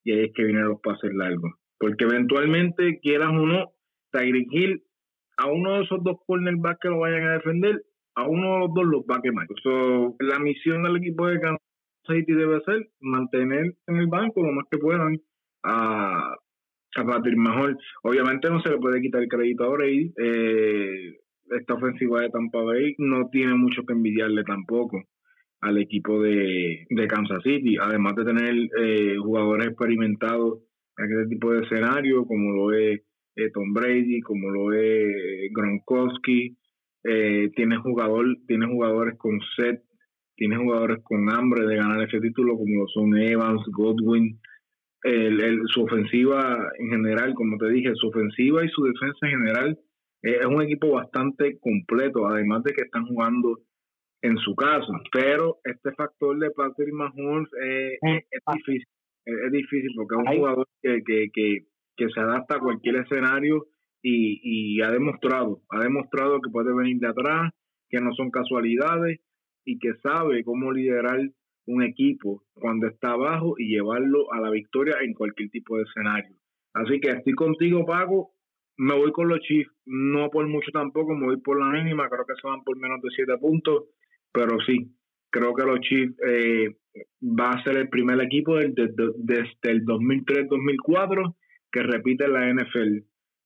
y 0.04 0.12
ahí 0.12 0.26
es 0.26 0.32
que 0.36 0.44
vienen 0.44 0.68
los 0.68 0.80
pases 0.82 1.12
largos. 1.14 1.54
Porque 1.80 2.06
eventualmente, 2.06 3.00
quieras 3.02 3.30
o 3.30 3.46
no, 3.46 3.77
Tyreek 4.12 4.48
Hill, 4.52 4.84
a 5.38 5.48
uno 5.48 5.78
de 5.78 5.84
esos 5.84 6.04
dos 6.04 6.18
cornerbacks 6.26 6.80
que 6.82 6.90
lo 6.90 7.00
vayan 7.00 7.28
a 7.28 7.34
defender, 7.34 7.82
a 8.16 8.28
uno 8.28 8.54
de 8.54 8.60
los 8.60 8.74
dos 8.74 8.86
los 8.86 9.02
va 9.04 9.18
a 9.18 9.22
quemar. 9.22 9.48
la 10.20 10.40
misión 10.40 10.84
del 10.84 10.98
equipo 10.98 11.28
de 11.28 11.40
Kansas 11.40 11.62
City 12.08 12.34
debe 12.34 12.62
ser 12.62 12.88
mantener 13.00 13.76
en 13.88 13.96
el 13.98 14.08
banco 14.08 14.42
lo 14.42 14.52
más 14.52 14.66
que 14.72 14.78
puedan 14.80 15.20
a, 15.64 16.34
a 16.96 17.06
Patrick 17.06 17.38
Mejor. 17.38 17.78
Obviamente 18.04 18.50
no 18.50 18.62
se 18.62 18.70
le 18.70 18.78
puede 18.78 19.02
quitar 19.02 19.22
el 19.22 19.30
crédito 19.30 19.66
a 19.66 19.70
Brady. 19.70 20.14
Eh, 20.18 21.18
esta 21.50 21.76
ofensiva 21.76 22.22
de 22.22 22.30
Tampa 22.30 22.62
Bay 22.62 22.96
no 22.98 23.30
tiene 23.30 23.54
mucho 23.54 23.84
que 23.86 23.94
envidiarle 23.94 24.44
tampoco 24.44 25.04
al 25.62 25.78
equipo 25.78 26.22
de, 26.22 26.86
de 26.90 27.08
Kansas 27.08 27.42
City, 27.44 27.78
además 27.80 28.16
de 28.16 28.26
tener 28.26 28.56
eh, 28.80 29.18
jugadores 29.18 29.68
experimentados 29.68 30.60
en 30.98 31.12
este 31.12 31.36
tipo 31.36 31.52
de 31.52 31.62
escenario, 31.62 32.26
como 32.26 32.52
lo 32.52 32.74
es 32.74 33.02
eh, 33.38 33.52
Tom 33.54 33.72
Brady, 33.72 34.20
como 34.22 34.50
lo 34.50 34.74
es 34.74 34.82
eh, 34.82 35.50
Gronkowski, 35.52 36.58
eh, 37.04 37.50
tiene, 37.56 37.78
jugador, 37.78 38.26
tiene 38.48 38.66
jugadores 38.66 39.16
con 39.18 39.40
set, 39.56 39.82
tiene 40.36 40.58
jugadores 40.58 41.04
con 41.04 41.32
hambre 41.32 41.66
de 41.68 41.78
ganar 41.78 42.02
ese 42.02 42.20
título, 42.20 42.58
como 42.58 42.82
lo 42.82 42.88
son 42.88 43.16
Evans, 43.16 43.62
Godwin, 43.72 44.40
el, 45.04 45.62
su 45.68 45.84
ofensiva 45.84 46.72
en 46.80 46.90
general, 46.90 47.34
como 47.36 47.58
te 47.58 47.70
dije, 47.70 47.94
su 47.94 48.08
ofensiva 48.08 48.66
y 48.66 48.70
su 48.70 48.84
defensa 48.84 49.18
en 49.22 49.30
general 49.30 49.80
es 50.24 50.46
un 50.46 50.62
equipo 50.64 50.92
bastante 50.92 51.60
completo, 51.60 52.28
además 52.28 52.64
de 52.64 52.74
que 52.74 52.82
están 52.82 53.06
jugando 53.06 53.60
en 54.22 54.36
su 54.38 54.56
casa. 54.56 54.92
Pero 55.12 55.60
este 55.64 55.94
factor 55.94 56.38
de 56.40 56.50
Patrick 56.50 56.92
Mahomes 56.92 57.48
es, 57.62 58.00
difícil, 58.52 58.84
es, 59.26 59.52
difícil 59.52 59.92
porque 59.96 60.16
es 60.16 60.22
un 60.22 60.38
jugador 60.38 60.68
que, 60.82 61.04
que, 61.06 61.30
que 61.32 61.58
que 61.98 62.10
se 62.10 62.20
adapta 62.20 62.56
a 62.56 62.60
cualquier 62.60 62.98
escenario 62.98 63.66
y, 64.02 64.80
ha 64.82 64.92
demostrado, 64.92 65.62
ha 65.70 65.80
demostrado 65.80 66.40
que 66.40 66.50
puede 66.50 66.74
venir 66.74 67.00
de 67.00 67.08
atrás, 67.08 67.52
que 67.90 68.00
no 68.00 68.14
son 68.14 68.32
casualidades 68.32 69.20
y 69.66 69.80
que 69.80 69.96
sabe 70.02 70.44
cómo 70.46 70.72
liderar 70.72 71.20
un 71.66 71.84
equipo 71.84 72.44
cuando 72.54 72.88
está 72.88 73.12
abajo 73.12 73.56
y 73.58 73.68
llevarlo 73.68 74.32
a 74.32 74.40
la 74.40 74.50
victoria 74.50 74.96
en 75.02 75.14
cualquier 75.14 75.50
tipo 75.50 75.76
de 75.76 75.84
escenario. 75.84 76.38
Así 76.74 77.02
que 77.02 77.10
estoy 77.10 77.34
contigo, 77.34 77.86
Paco. 77.86 78.32
Me 78.78 78.96
voy 78.96 79.12
con 79.12 79.28
los 79.28 79.40
Chiefs, 79.40 79.72
no 79.86 80.30
por 80.30 80.48
mucho 80.48 80.72
tampoco, 80.72 81.16
me 81.16 81.26
voy 81.26 81.38
por 81.38 81.60
la 81.60 81.72
mínima, 81.72 82.08
creo 82.10 82.26
que 82.26 82.36
se 82.40 82.48
van 82.48 82.64
por 82.64 82.78
menos 82.78 83.02
de 83.02 83.10
siete 83.10 83.36
puntos, 83.40 83.86
pero 84.32 84.60
sí, 84.68 84.96
creo 85.32 85.56
que 85.56 85.66
los 85.66 85.80
Chiefs 85.80 86.16
eh, 86.26 86.78
va 87.22 87.54
a 87.54 87.64
ser 87.64 87.78
el 87.78 87.90
primer 87.90 88.22
equipo 88.22 88.56
desde, 88.56 88.88
desde 89.18 89.72
el 89.72 89.84
2003-2004 89.84 91.36
que 91.72 91.84
repite 91.84 92.28
la 92.28 92.54
NFL. 92.54 93.00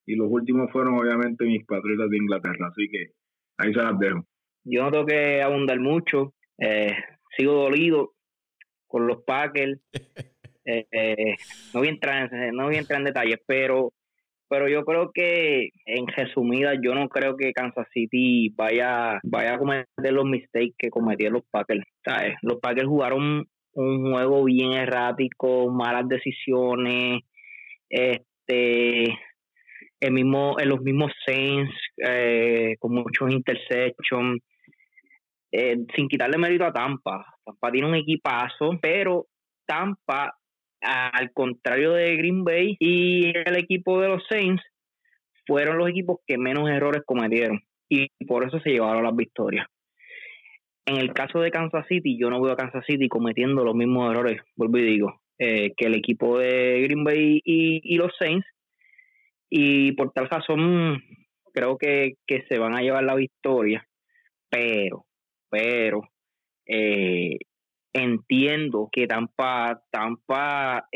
Y 0.05 0.15
los 0.15 0.27
últimos 0.29 0.71
fueron 0.71 0.99
obviamente 0.99 1.45
mis 1.45 1.65
patriotas 1.65 2.09
de 2.09 2.17
Inglaterra. 2.17 2.67
Así 2.71 2.89
que 2.89 3.11
ahí 3.57 3.73
se 3.73 3.81
las 3.81 3.97
dejo. 3.99 4.25
Yo 4.63 4.83
no 4.83 4.91
tengo 4.91 5.05
que 5.05 5.41
abundar 5.41 5.79
mucho. 5.79 6.33
Eh, 6.57 6.93
sigo 7.37 7.53
dolido 7.53 8.13
con 8.87 9.07
los 9.07 9.23
Packers. 9.23 9.79
Eh, 10.63 10.85
eh, 10.91 11.35
no, 11.73 11.79
voy 11.79 11.87
a 11.87 11.91
entrar 11.91 12.31
en, 12.31 12.55
no 12.55 12.65
voy 12.65 12.75
a 12.75 12.79
entrar 12.81 12.99
en 12.99 13.05
detalles, 13.05 13.39
pero 13.47 13.93
pero 14.47 14.69
yo 14.69 14.85
creo 14.85 15.09
que 15.11 15.69
en 15.87 16.05
resumida 16.05 16.73
yo 16.79 16.93
no 16.93 17.09
creo 17.09 17.35
que 17.35 17.51
Kansas 17.51 17.87
City 17.91 18.53
vaya 18.55 19.19
vaya 19.23 19.55
a 19.55 19.57
cometer 19.57 20.13
los 20.13 20.25
mistakes 20.25 20.75
que 20.77 20.91
cometieron 20.91 21.33
los 21.33 21.45
Packers 21.49 21.83
¿sabes? 22.05 22.35
los 22.43 22.59
Packers 22.59 22.87
jugaron 22.87 23.47
un 23.73 24.11
juego 24.11 24.43
bien 24.43 24.73
errático, 24.73 25.69
malas 25.69 26.07
decisiones, 26.07 27.21
este 27.91 29.19
el 29.99 30.13
mismo, 30.13 30.59
en 30.59 30.69
los 30.69 30.81
mismos 30.81 31.11
Saints, 31.25 31.73
eh, 31.97 32.75
con 32.79 32.93
muchos 32.93 33.31
interceptions, 33.31 34.41
eh, 35.51 35.77
sin 35.95 36.07
quitarle 36.07 36.39
mérito 36.39 36.65
a 36.65 36.73
Tampa. 36.73 37.23
Tampa 37.45 37.71
tiene 37.71 37.87
un 37.87 37.95
equipazo, 37.95 38.71
pero 38.81 39.27
Tampa, 39.65 40.33
al 40.81 41.31
contrario 41.33 41.93
de 41.93 42.15
Green 42.17 42.43
Bay 42.43 42.75
y 42.79 43.27
el 43.27 43.57
equipo 43.57 44.01
de 44.01 44.07
los 44.07 44.23
Saints, 44.27 44.63
fueron 45.45 45.77
los 45.77 45.89
equipos 45.89 46.17
que 46.25 46.37
menos 46.37 46.69
errores 46.69 47.03
cometieron 47.05 47.59
y 47.89 48.07
por 48.25 48.45
eso 48.45 48.59
se 48.61 48.71
llevaron 48.71 49.03
las 49.03 49.15
victorias. 49.15 49.67
En 50.85 50.97
el 50.97 51.13
caso 51.13 51.39
de 51.39 51.51
Kansas 51.51 51.85
City, 51.87 52.17
yo 52.19 52.29
no 52.29 52.41
veo 52.41 52.53
a 52.53 52.57
Kansas 52.57 52.83
City 52.87 53.07
cometiendo 53.07 53.63
los 53.63 53.75
mismos 53.75 54.11
errores, 54.11 54.41
vuelvo 54.55 54.77
y 54.77 54.83
digo, 54.83 55.21
eh, 55.43 55.73
que 55.75 55.87
el 55.87 55.95
equipo 55.95 56.37
de 56.37 56.83
Green 56.83 57.03
Bay 57.03 57.41
y, 57.43 57.97
los 57.97 58.11
Saints. 58.19 58.45
Y 59.49 59.93
por 59.93 60.11
tal 60.11 60.29
razón, 60.29 61.01
creo 61.51 61.79
que, 61.79 62.13
que 62.27 62.43
se 62.47 62.59
van 62.59 62.77
a 62.77 62.81
llevar 62.81 63.03
la 63.03 63.15
victoria. 63.15 63.83
Pero, 64.51 65.05
pero, 65.49 66.03
eh, 66.67 67.39
entiendo 67.91 68.87
que 68.91 69.07
Tampa, 69.07 69.81
Tampa 69.89 70.87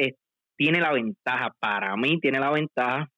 tiene 0.56 0.80
la 0.80 0.94
ventaja, 0.94 1.56
para 1.60 1.96
mí 1.98 2.20
tiene 2.20 2.40
la 2.40 2.52
ventaja 2.52 3.10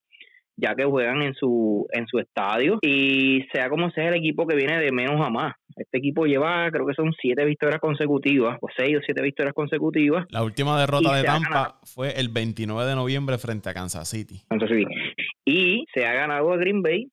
ya 0.56 0.76
que 0.76 0.86
juegan 0.86 1.22
en 1.22 1.36
su 1.36 1.88
en 1.92 2.08
su 2.08 2.20
estadio 2.20 2.80
y 2.82 3.46
sea 3.52 3.70
como 3.70 3.92
sea 3.92 4.08
el 4.08 4.16
equipo 4.16 4.48
que 4.48 4.56
viene 4.56 4.80
de 4.80 4.92
menos 4.92 5.24
a 5.24 5.30
más. 5.30 5.56
Este 5.78 6.00
equipo 6.00 6.26
lleva, 6.26 6.70
creo 6.72 6.88
que 6.88 6.96
son 6.96 7.14
siete 7.22 7.46
victorias 7.46 7.80
consecutivas, 7.80 8.58
o 8.62 8.68
seis 8.76 8.98
o 8.98 9.02
siete 9.06 9.22
victorias 9.22 9.54
consecutivas. 9.54 10.26
La 10.30 10.44
última 10.44 10.80
derrota 10.80 11.16
de 11.16 11.24
Tampa 11.24 11.80
fue 11.84 12.20
el 12.20 12.30
29 12.30 12.90
de 12.90 12.96
noviembre 12.96 13.38
frente 13.38 13.70
a 13.70 13.74
Kansas 13.74 14.10
City. 14.10 14.42
Y 15.46 15.86
se 15.94 16.06
ha 16.06 16.14
ganado 16.14 16.52
a 16.52 16.58
Green 16.58 16.82
Bay, 16.82 17.08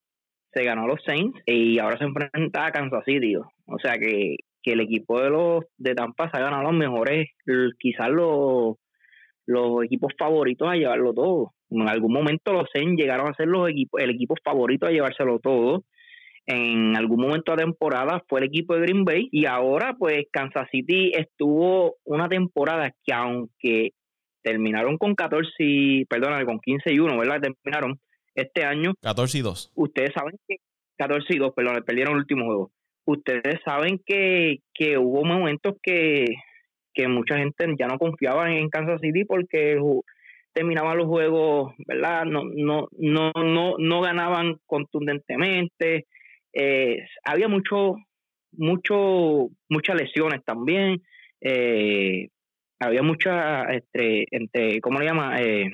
se 0.52 0.64
ganó 0.64 0.84
a 0.84 0.88
los 0.88 1.02
Saints 1.04 1.38
y 1.46 1.78
ahora 1.78 1.98
se 1.98 2.04
enfrenta 2.04 2.66
a 2.66 2.72
Kansas 2.72 3.04
City. 3.04 3.36
O 3.36 3.78
sea 3.82 3.98
que, 3.98 4.36
que 4.62 4.72
el 4.72 4.80
equipo 4.80 5.20
de 5.20 5.30
los 5.30 5.64
de 5.76 5.94
Tampa 5.94 6.30
se 6.30 6.38
ha 6.38 6.44
ganado 6.44 6.62
los 6.62 6.72
mejores, 6.72 7.28
quizás 7.78 8.08
los, 8.08 8.76
los 9.46 9.84
equipos 9.84 10.12
favoritos 10.18 10.68
a 10.68 10.76
llevarlo 10.76 11.12
todo. 11.12 11.52
En 11.70 11.88
algún 11.88 12.12
momento 12.12 12.52
los 12.52 12.68
Saints 12.72 13.00
llegaron 13.00 13.28
a 13.28 13.34
ser 13.34 13.48
los 13.48 13.68
equipos, 13.68 14.00
el 14.00 14.10
equipo 14.10 14.34
favorito 14.42 14.86
a 14.86 14.90
llevárselo 14.90 15.38
todo. 15.38 15.84
En 16.46 16.96
algún 16.96 17.22
momento 17.22 17.52
de 17.52 17.56
la 17.56 17.64
temporada 17.64 18.22
fue 18.28 18.40
el 18.40 18.46
equipo 18.46 18.74
de 18.74 18.82
Green 18.82 19.04
Bay 19.04 19.28
y 19.32 19.46
ahora 19.46 19.94
pues 19.98 20.26
Kansas 20.30 20.68
City 20.70 21.12
estuvo 21.14 21.96
una 22.04 22.28
temporada 22.28 22.94
que 23.02 23.14
aunque 23.14 23.92
terminaron 24.42 24.98
con 24.98 25.14
14 25.14 25.50
y, 25.58 26.04
perdón, 26.04 26.44
con 26.44 26.60
15 26.60 26.92
y 26.92 26.98
1, 26.98 27.18
¿verdad? 27.18 27.40
Terminaron 27.40 27.98
este 28.34 28.64
año. 28.64 28.92
14 29.00 29.38
y 29.38 29.40
2. 29.40 29.72
Ustedes 29.74 30.12
saben 30.14 30.38
que 30.46 30.56
14 30.98 31.34
y 31.34 31.38
2, 31.38 31.54
perdón, 31.54 31.82
perdieron 31.84 32.12
el 32.12 32.20
último 32.20 32.44
juego. 32.44 32.70
Ustedes 33.06 33.60
saben 33.64 34.00
que, 34.04 34.58
que 34.74 34.98
hubo 34.98 35.24
momentos 35.24 35.76
que, 35.82 36.26
que 36.92 37.08
mucha 37.08 37.38
gente 37.38 37.66
ya 37.78 37.86
no 37.86 37.98
confiaba 37.98 38.52
en 38.52 38.68
Kansas 38.68 39.00
City 39.00 39.24
porque 39.24 39.78
terminaban 40.52 40.98
los 40.98 41.06
juegos, 41.06 41.74
¿verdad? 41.86 42.24
No, 42.26 42.44
no, 42.44 42.88
no, 42.98 43.32
no, 43.34 43.74
no 43.78 44.00
ganaban 44.00 44.56
contundentemente. 44.66 46.06
Eh, 46.54 46.98
había 47.24 47.48
mucho, 47.48 47.96
mucho, 48.52 49.48
muchas 49.68 49.96
lesiones 49.96 50.44
también. 50.44 51.02
Eh, 51.40 52.28
había 52.78 53.02
muchas, 53.02 53.66
este, 53.70 54.26
entre, 54.30 54.80
¿cómo 54.80 55.00
le 55.00 55.06
llama? 55.06 55.40
Eh, 55.42 55.70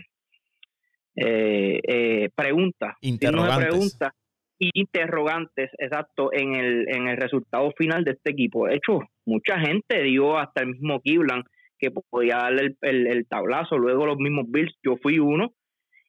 eh, 1.16 2.30
preguntas. 2.34 2.96
Interrogantes. 3.00 3.68
Preguntas 3.68 4.12
interrogantes, 4.60 5.70
exacto, 5.78 6.32
en 6.32 6.54
el, 6.54 6.88
en 6.88 7.08
el 7.08 7.16
resultado 7.16 7.72
final 7.76 8.04
de 8.04 8.12
este 8.12 8.30
equipo. 8.32 8.66
De 8.66 8.76
hecho, 8.76 9.00
mucha 9.24 9.58
gente 9.58 10.02
dio 10.02 10.38
hasta 10.38 10.62
el 10.62 10.68
mismo 10.68 11.00
Kiblan 11.00 11.44
que 11.78 11.90
podía 11.90 12.36
darle 12.36 12.76
el, 12.82 13.26
tablazo, 13.26 13.78
luego 13.78 14.04
los 14.04 14.18
mismos 14.18 14.44
Bills, 14.50 14.74
yo 14.82 14.98
fui 14.98 15.18
uno, 15.18 15.54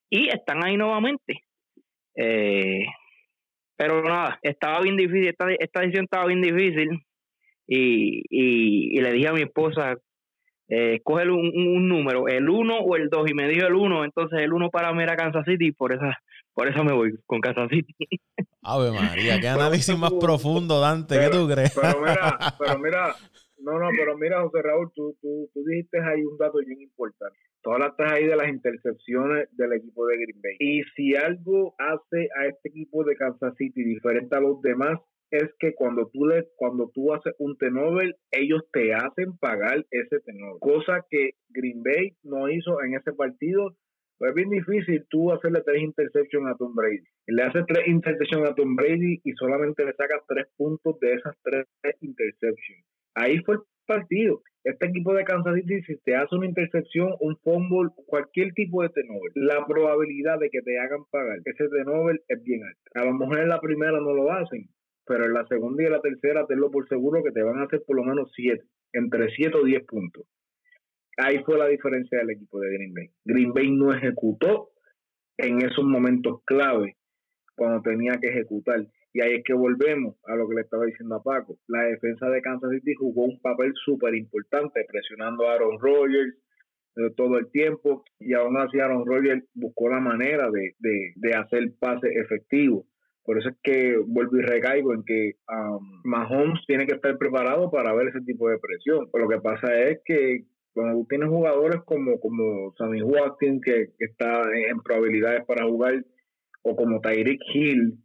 y 0.10 0.28
están 0.28 0.66
ahí 0.66 0.76
nuevamente. 0.76 1.46
Eh, 2.14 2.84
pero 3.82 4.04
nada, 4.04 4.38
estaba 4.44 4.80
bien 4.82 4.96
difícil, 4.96 5.30
esta, 5.30 5.46
esta 5.58 5.80
decisión 5.80 6.04
estaba 6.04 6.28
bien 6.28 6.40
difícil, 6.40 7.04
y, 7.66 8.22
y, 8.30 9.02
le 9.02 9.12
dije 9.12 9.28
a 9.28 9.34
mi 9.34 9.42
esposa, 9.42 9.96
eh, 10.68 11.00
coge 11.04 11.28
un, 11.32 11.90
número, 11.90 12.28
el 12.28 12.48
1 12.48 12.78
o 12.78 12.96
el 12.96 13.10
2, 13.10 13.32
y 13.32 13.34
me 13.34 13.48
dijo 13.48 13.66
el 13.66 13.74
1, 13.74 14.06
entonces 14.06 14.40
el 14.40 14.54
1 14.54 14.70
para 14.70 14.94
mí 14.94 15.02
era 15.02 15.16
Kansas 15.16 15.46
City, 15.48 15.72
por 15.72 15.96
esa, 15.96 16.16
por 16.54 16.68
eso 16.68 16.84
me 16.84 16.94
voy 16.94 17.18
con 17.26 17.42
Kansas 17.42 17.70
City. 17.72 17.96
Ave 18.62 18.92
María, 18.92 19.40
qué 19.40 19.48
análisis 19.48 19.98
más 19.98 20.14
profundo, 20.14 20.80
Dante, 20.80 21.20
¿qué 21.20 21.30
tú 21.30 21.50
crees? 21.50 21.74
Pero 21.74 22.02
mira, 22.02 22.38
pero 22.60 22.78
mira, 22.78 23.16
no, 23.62 23.80
no, 23.80 23.90
pero 23.96 24.18
mira, 24.18 24.42
José 24.42 24.62
Raúl, 24.62 24.92
tú, 24.94 25.16
tú, 25.22 25.50
tú 25.54 25.64
dijiste 25.66 26.00
ahí 26.00 26.24
un 26.24 26.38
dato 26.38 26.60
bien 26.66 26.82
importante. 26.82 27.38
Tú 27.62 27.72
hablaste 27.72 28.04
ahí 28.04 28.26
de 28.26 28.36
las 28.36 28.50
intercepciones 28.50 29.48
del 29.56 29.74
equipo 29.74 30.08
de 30.08 30.18
Green 30.18 30.42
Bay. 30.42 30.56
Y 30.60 30.84
si 30.96 31.16
algo 31.16 31.76
hace 31.78 32.28
a 32.40 32.48
este 32.48 32.70
equipo 32.70 33.04
de 33.04 33.16
Kansas 33.16 33.56
City 33.58 33.84
diferente 33.84 34.36
a 34.36 34.40
los 34.40 34.62
demás, 34.62 35.00
es 35.32 35.50
que 35.60 35.74
cuando 35.76 36.10
tú 36.10 36.26
le, 36.26 36.48
cuando 36.58 36.92
tú 36.94 37.14
haces 37.14 37.34
un 37.40 37.58
tenover, 37.58 38.18
ellos 38.32 38.64
te 38.74 38.94
hacen 38.94 39.38
pagar 39.40 39.86
ese 39.90 40.20
tenover. 40.20 40.60
Cosa 40.60 41.06
que 41.10 41.32
Green 41.50 41.84
Bay 41.84 42.18
no 42.24 42.50
hizo 42.50 42.82
en 42.84 42.96
ese 42.96 43.14
partido. 43.14 43.76
Pues 44.18 44.30
es 44.30 44.36
bien 44.36 44.50
difícil 44.50 45.06
tú 45.10 45.32
hacerle 45.32 45.64
tres 45.66 45.82
interceptions 45.82 46.48
a 46.48 46.56
Tom 46.56 46.76
Brady. 46.76 47.04
Le 47.28 47.44
haces 47.44 47.64
tres 47.68 47.88
interceptions 47.88 48.50
a 48.50 48.54
Tom 48.54 48.76
Brady 48.76 49.22
y 49.24 49.32
solamente 49.34 49.86
le 49.86 49.94
sacas 49.94 50.22
tres 50.28 50.48
puntos 50.58 51.00
de 51.00 51.14
esas 51.14 51.36
tres 51.44 51.66
interceptions. 52.02 52.86
Ahí 53.16 53.40
fue 53.40 53.56
el 53.56 53.62
partido. 53.86 54.42
Este 54.64 54.86
equipo 54.86 55.14
de 55.14 55.24
Kansas 55.24 55.56
City, 55.56 55.82
si 55.84 55.98
te 55.98 56.16
hace 56.16 56.36
una 56.36 56.46
intercepción, 56.46 57.16
un 57.20 57.36
fumble, 57.38 57.90
cualquier 58.06 58.54
tipo 58.54 58.84
de 58.84 58.90
tenover, 58.90 59.32
la 59.34 59.66
probabilidad 59.66 60.40
de 60.40 60.52
que 60.52 60.62
te 60.62 60.78
hagan 60.78 61.04
pagar 61.10 61.40
ese 61.44 61.68
tenover 61.70 62.22
es 62.28 62.44
bien 62.44 62.64
alta. 62.64 63.02
A 63.02 63.06
lo 63.06 63.14
mejor 63.14 63.40
en 63.40 63.50
la 63.50 63.60
primera 63.60 64.00
no 64.00 64.14
lo 64.14 64.32
hacen, 64.32 64.70
pero 65.06 65.26
en 65.26 65.34
la 65.34 65.48
segunda 65.48 65.82
y 65.82 65.88
en 65.88 65.94
la 65.94 66.02
tercera 66.02 66.46
tenlo 66.46 66.70
por 66.70 66.88
seguro 66.88 67.24
que 67.24 67.32
te 67.32 67.42
van 67.42 67.58
a 67.58 67.64
hacer 67.64 67.82
por 67.88 67.96
lo 67.96 68.04
menos 68.04 68.32
siete, 68.36 68.64
entre 68.94 69.30
siete 69.32 69.58
o 69.58 69.64
diez 69.64 69.84
puntos. 69.86 70.26
Ahí 71.18 71.40
fue 71.44 71.58
la 71.58 71.68
diferencia 71.68 72.20
del 72.20 72.32
equipo 72.32 72.60
de 72.60 72.72
Green 72.72 72.94
Bay. 72.94 73.10
Green 73.26 73.54
Bay 73.54 73.72
no 73.72 73.94
ejecutó 73.94 74.70
en 75.38 75.62
esos 75.64 75.84
momentos 75.84 76.42
clave 76.46 76.98
cuando 77.56 77.82
tenía 77.82 78.14
que 78.22 78.30
ejecutar. 78.30 78.86
Y 79.14 79.22
ahí 79.22 79.36
es 79.36 79.44
que 79.44 79.54
volvemos 79.54 80.16
a 80.26 80.36
lo 80.36 80.48
que 80.48 80.56
le 80.56 80.62
estaba 80.62 80.86
diciendo 80.86 81.16
a 81.16 81.24
Paco. 81.24 81.58
La 81.68 81.84
defensa 81.84 82.30
de 82.30 82.42
Kansas 82.42 82.72
City 82.72 82.94
jugó 82.94 83.26
un 83.26 83.42
papel 83.42 83.74
súper 83.84 84.16
importante, 84.16 84.86
presionando 84.88 85.48
a 85.48 85.54
Aaron 85.54 85.80
Rodgers 85.80 86.36
eh, 86.96 87.12
todo 87.18 87.38
el 87.38 87.52
tiempo. 87.52 88.04
Y 88.20 88.34
aún 88.34 88.58
así 88.58 88.80
Aaron 88.80 89.06
Rodgers 89.06 89.44
buscó 89.54 89.90
la 89.90 90.00
manera 90.00 90.50
de, 90.50 90.76
de, 91.16 91.32
hacer 91.34 91.74
pase 91.80 92.08
efectivo. 92.08 92.86
Por 93.24 93.38
eso 93.38 93.50
es 93.50 93.56
que 93.62 93.98
vuelvo 93.98 94.38
y 94.38 94.42
recaigo 94.42 94.94
en 94.94 95.04
que 95.04 95.34
um, 95.48 96.02
Mahomes 96.04 96.60
tiene 96.66 96.88
que 96.88 96.96
estar 96.96 97.18
preparado 97.18 97.70
para 97.70 97.94
ver 97.94 98.08
ese 98.08 98.22
tipo 98.22 98.50
de 98.50 98.58
presión. 98.60 99.10
Lo 99.14 99.28
que 99.28 99.40
pasa 99.40 99.78
es 99.78 100.00
que 100.06 100.46
cuando 100.74 101.02
tú 101.02 101.08
tienes 101.10 101.30
jugadores 101.30 101.82
como, 101.86 102.20
como 102.20 102.74
Sammy 102.78 103.04
Watkins, 103.04 103.62
que, 103.64 103.90
que 104.00 104.06
está 104.06 104.42
en 104.54 104.80
probabilidades 104.82 105.46
para 105.46 105.66
jugar, 105.66 106.04
o 106.64 106.76
como 106.76 107.02
Tyreek 107.02 107.40
Hill, 107.54 107.98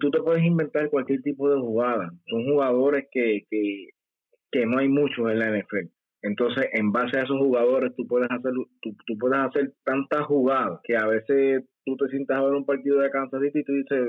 tú 0.00 0.10
te 0.10 0.20
puedes 0.20 0.44
inventar 0.44 0.90
cualquier 0.90 1.22
tipo 1.22 1.48
de 1.48 1.60
jugada. 1.60 2.12
Son 2.28 2.44
jugadores 2.44 3.06
que, 3.10 3.42
que, 3.50 3.88
que 4.50 4.66
no 4.66 4.78
hay 4.78 4.88
muchos 4.88 5.30
en 5.30 5.38
la 5.38 5.50
NFL. 5.50 5.88
Entonces, 6.22 6.66
en 6.72 6.90
base 6.90 7.18
a 7.18 7.22
esos 7.22 7.38
jugadores, 7.38 7.94
tú 7.96 8.06
puedes 8.06 8.28
hacer 8.30 8.52
tú, 8.82 8.96
tú, 9.06 9.18
puedes 9.18 9.38
hacer 9.38 9.72
tantas 9.84 10.22
jugadas 10.26 10.80
que 10.82 10.96
a 10.96 11.06
veces 11.06 11.64
tú 11.84 11.96
te 11.96 12.08
sientas 12.08 12.38
a 12.38 12.44
ver 12.44 12.54
un 12.54 12.66
partido 12.66 12.98
de 12.98 13.10
Kansas 13.10 13.40
City 13.42 13.60
y 13.60 13.64
tú 13.64 13.72
dices, 13.72 14.08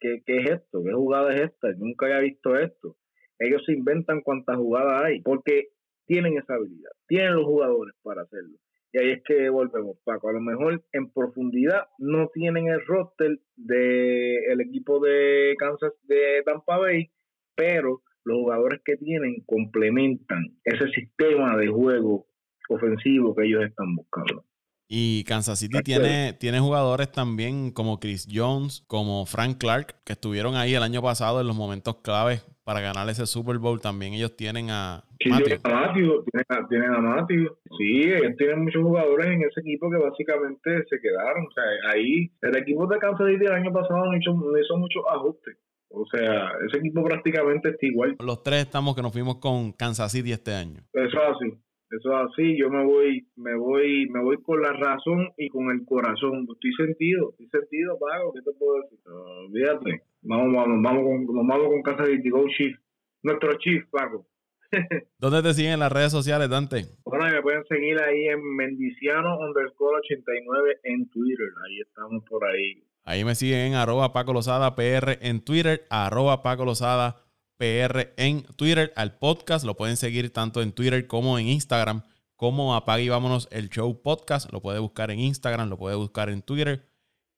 ¿qué, 0.00 0.22
qué 0.26 0.38
es 0.38 0.50
esto? 0.50 0.82
¿Qué 0.82 0.92
jugada 0.92 1.32
es 1.34 1.42
esta? 1.42 1.68
Nunca 1.78 2.06
había 2.06 2.20
visto 2.20 2.56
esto. 2.56 2.96
Ellos 3.38 3.62
se 3.64 3.74
inventan 3.74 4.22
cuántas 4.22 4.56
jugadas 4.56 5.02
hay 5.04 5.20
porque 5.20 5.68
tienen 6.06 6.36
esa 6.36 6.54
habilidad, 6.54 6.90
tienen 7.06 7.34
los 7.34 7.44
jugadores 7.44 7.94
para 8.02 8.22
hacerlo. 8.22 8.58
Y 8.92 8.98
ahí 8.98 9.10
es 9.12 9.22
que 9.24 9.48
volvemos, 9.48 9.96
Paco. 10.04 10.28
A 10.28 10.32
lo 10.32 10.40
mejor 10.40 10.84
en 10.92 11.10
profundidad 11.10 11.88
no 11.98 12.28
tienen 12.28 12.68
el 12.68 12.84
roster 12.86 13.40
del 13.56 14.38
el 14.50 14.60
equipo 14.60 15.00
de 15.00 15.54
Kansas 15.58 15.92
de 16.04 16.42
Tampa 16.44 16.76
Bay, 16.76 17.10
pero 17.54 18.02
los 18.24 18.36
jugadores 18.38 18.80
que 18.84 18.96
tienen 18.96 19.42
complementan 19.46 20.56
ese 20.64 20.88
sistema 20.90 21.56
de 21.56 21.68
juego 21.68 22.26
ofensivo 22.68 23.34
que 23.34 23.46
ellos 23.46 23.64
están 23.64 23.96
buscando. 23.96 24.44
Y 24.88 25.24
Kansas 25.24 25.58
City 25.58 25.82
tiene, 25.82 26.34
tiene 26.34 26.60
jugadores 26.60 27.10
también 27.10 27.70
como 27.70 27.98
Chris 27.98 28.28
Jones, 28.30 28.84
como 28.86 29.24
Frank 29.24 29.56
Clark, 29.56 30.02
que 30.04 30.12
estuvieron 30.12 30.54
ahí 30.54 30.74
el 30.74 30.82
año 30.82 31.00
pasado 31.00 31.40
en 31.40 31.46
los 31.46 31.56
momentos 31.56 32.02
claves 32.02 32.44
para 32.64 32.80
ganar 32.80 33.08
ese 33.08 33.26
Super 33.26 33.58
Bowl. 33.58 33.80
También 33.80 34.14
ellos 34.14 34.36
tienen 34.36 34.70
a 34.70 35.04
Sí, 35.22 35.30
a 35.30 35.68
Matthew, 35.68 36.24
tienen 36.24 36.46
a, 36.48 36.68
tienen 36.68 36.92
a 36.92 36.98
Matthew. 36.98 37.56
Sí, 37.78 38.02
ellos 38.02 38.36
tienen 38.36 38.64
muchos 38.64 38.82
jugadores 38.82 39.26
en 39.26 39.42
ese 39.42 39.60
equipo 39.60 39.90
que 39.90 39.98
básicamente 39.98 40.84
se 40.88 41.00
quedaron. 41.00 41.46
O 41.46 41.52
sea, 41.52 41.64
ahí 41.92 42.30
el 42.40 42.56
equipo 42.56 42.86
de 42.86 42.98
Kansas 42.98 43.28
City 43.28 43.44
el 43.44 43.52
año 43.52 43.72
pasado 43.72 44.04
no 44.04 44.16
hizo, 44.16 44.32
no 44.32 44.58
hizo 44.58 44.76
muchos 44.76 45.02
ajustes. 45.10 45.56
O 45.90 46.06
sea, 46.06 46.50
ese 46.66 46.78
equipo 46.78 47.04
prácticamente 47.04 47.68
está 47.68 47.86
igual. 47.86 48.16
Los 48.18 48.42
tres 48.42 48.62
estamos 48.62 48.96
que 48.96 49.02
nos 49.02 49.12
fuimos 49.12 49.36
con 49.36 49.72
Kansas 49.72 50.10
City 50.10 50.32
este 50.32 50.54
año. 50.54 50.80
Eso 50.92 51.18
es 51.22 51.36
así. 51.36 51.62
Eso 51.92 52.08
es 52.08 52.30
así, 52.30 52.56
yo 52.56 52.70
me 52.70 52.82
voy, 52.84 53.26
me 53.36 53.54
voy, 53.54 54.08
me 54.08 54.22
voy 54.22 54.38
con 54.42 54.62
la 54.62 54.72
razón 54.72 55.30
y 55.36 55.50
con 55.50 55.70
el 55.70 55.84
corazón. 55.84 56.48
Estoy 56.50 56.72
sentido, 56.72 57.32
estoy 57.32 57.48
sentido, 57.60 57.98
Pago, 57.98 58.32
¿qué 58.32 58.40
te 58.40 58.50
puedo 58.58 58.80
decir? 58.80 58.98
Olvídate. 59.06 60.02
Vamos, 60.22 60.54
vamos, 60.54 60.82
vamos 60.82 61.26
con, 61.26 61.46
vamos 61.46 61.68
con 61.68 61.82
Kansas 61.82 62.08
City, 62.08 62.30
Go 62.30 62.46
Chief. 62.48 62.74
Nuestro 63.22 63.58
Chief, 63.58 63.84
Pago. 63.90 64.26
¿Dónde 65.18 65.42
te 65.42 65.52
siguen 65.52 65.74
en 65.74 65.80
las 65.80 65.92
redes 65.92 66.12
sociales, 66.12 66.48
Dante? 66.48 66.86
Bueno, 67.04 67.26
me 67.26 67.42
pueden 67.42 67.64
seguir 67.66 68.00
ahí 68.00 68.26
en 68.28 68.42
Mendiciano 68.56 69.38
underscore 69.40 69.98
89 69.98 70.80
en 70.84 71.10
Twitter. 71.10 71.48
Ahí 71.66 71.80
estamos 71.80 72.24
por 72.24 72.42
ahí. 72.46 72.82
Ahí 73.04 73.22
me 73.22 73.34
siguen 73.34 73.72
en 73.72 73.74
arroba 73.74 74.14
Paco 74.14 74.32
Lozada 74.32 74.74
PR 74.76 75.18
en 75.20 75.44
Twitter, 75.44 75.82
arroba 75.90 76.42
Paco 76.42 76.64
Lozada 76.64 77.21
PR 77.62 78.12
en 78.16 78.42
Twitter. 78.56 78.92
Al 78.96 79.18
podcast 79.18 79.64
lo 79.64 79.76
pueden 79.76 79.96
seguir 79.96 80.32
tanto 80.32 80.62
en 80.62 80.72
Twitter 80.72 81.06
como 81.06 81.38
en 81.38 81.46
Instagram, 81.46 82.02
como 82.34 82.74
Apague 82.74 83.04
y 83.04 83.08
Vámonos 83.08 83.46
el 83.52 83.70
Show 83.70 84.02
Podcast. 84.02 84.50
Lo 84.50 84.60
puede 84.60 84.80
buscar 84.80 85.12
en 85.12 85.20
Instagram, 85.20 85.68
lo 85.68 85.78
puede 85.78 85.94
buscar 85.94 86.28
en 86.28 86.42
Twitter. 86.42 86.90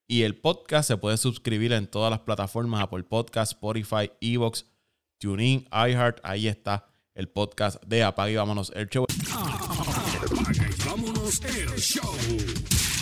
Y 0.09 0.23
el 0.23 0.35
podcast 0.35 0.89
se 0.89 0.97
puede 0.97 1.19
suscribir 1.19 1.75
en 1.75 1.87
todas 1.87 2.11
las 2.11 2.21
plataformas, 2.21 2.81
Apple 2.81 3.03
Podcast, 3.03 3.53
Spotify, 3.53 4.13
Evox, 4.23 4.65
TuneIn, 5.19 5.69
iHeart. 5.71 6.21
Ahí 6.23 6.49
está 6.49 6.87
el 7.15 7.29
podcast 7.29 7.83
de 7.85 8.03
Apague 8.03 8.33
y 8.33 8.37
Vámonos 8.37 8.73
el 8.75 8.89
Show. 8.89 9.05
Apaga 9.31 10.71
y 10.71 10.89
vámonos 10.89 11.43
el 11.45 11.79
show. 11.79 12.94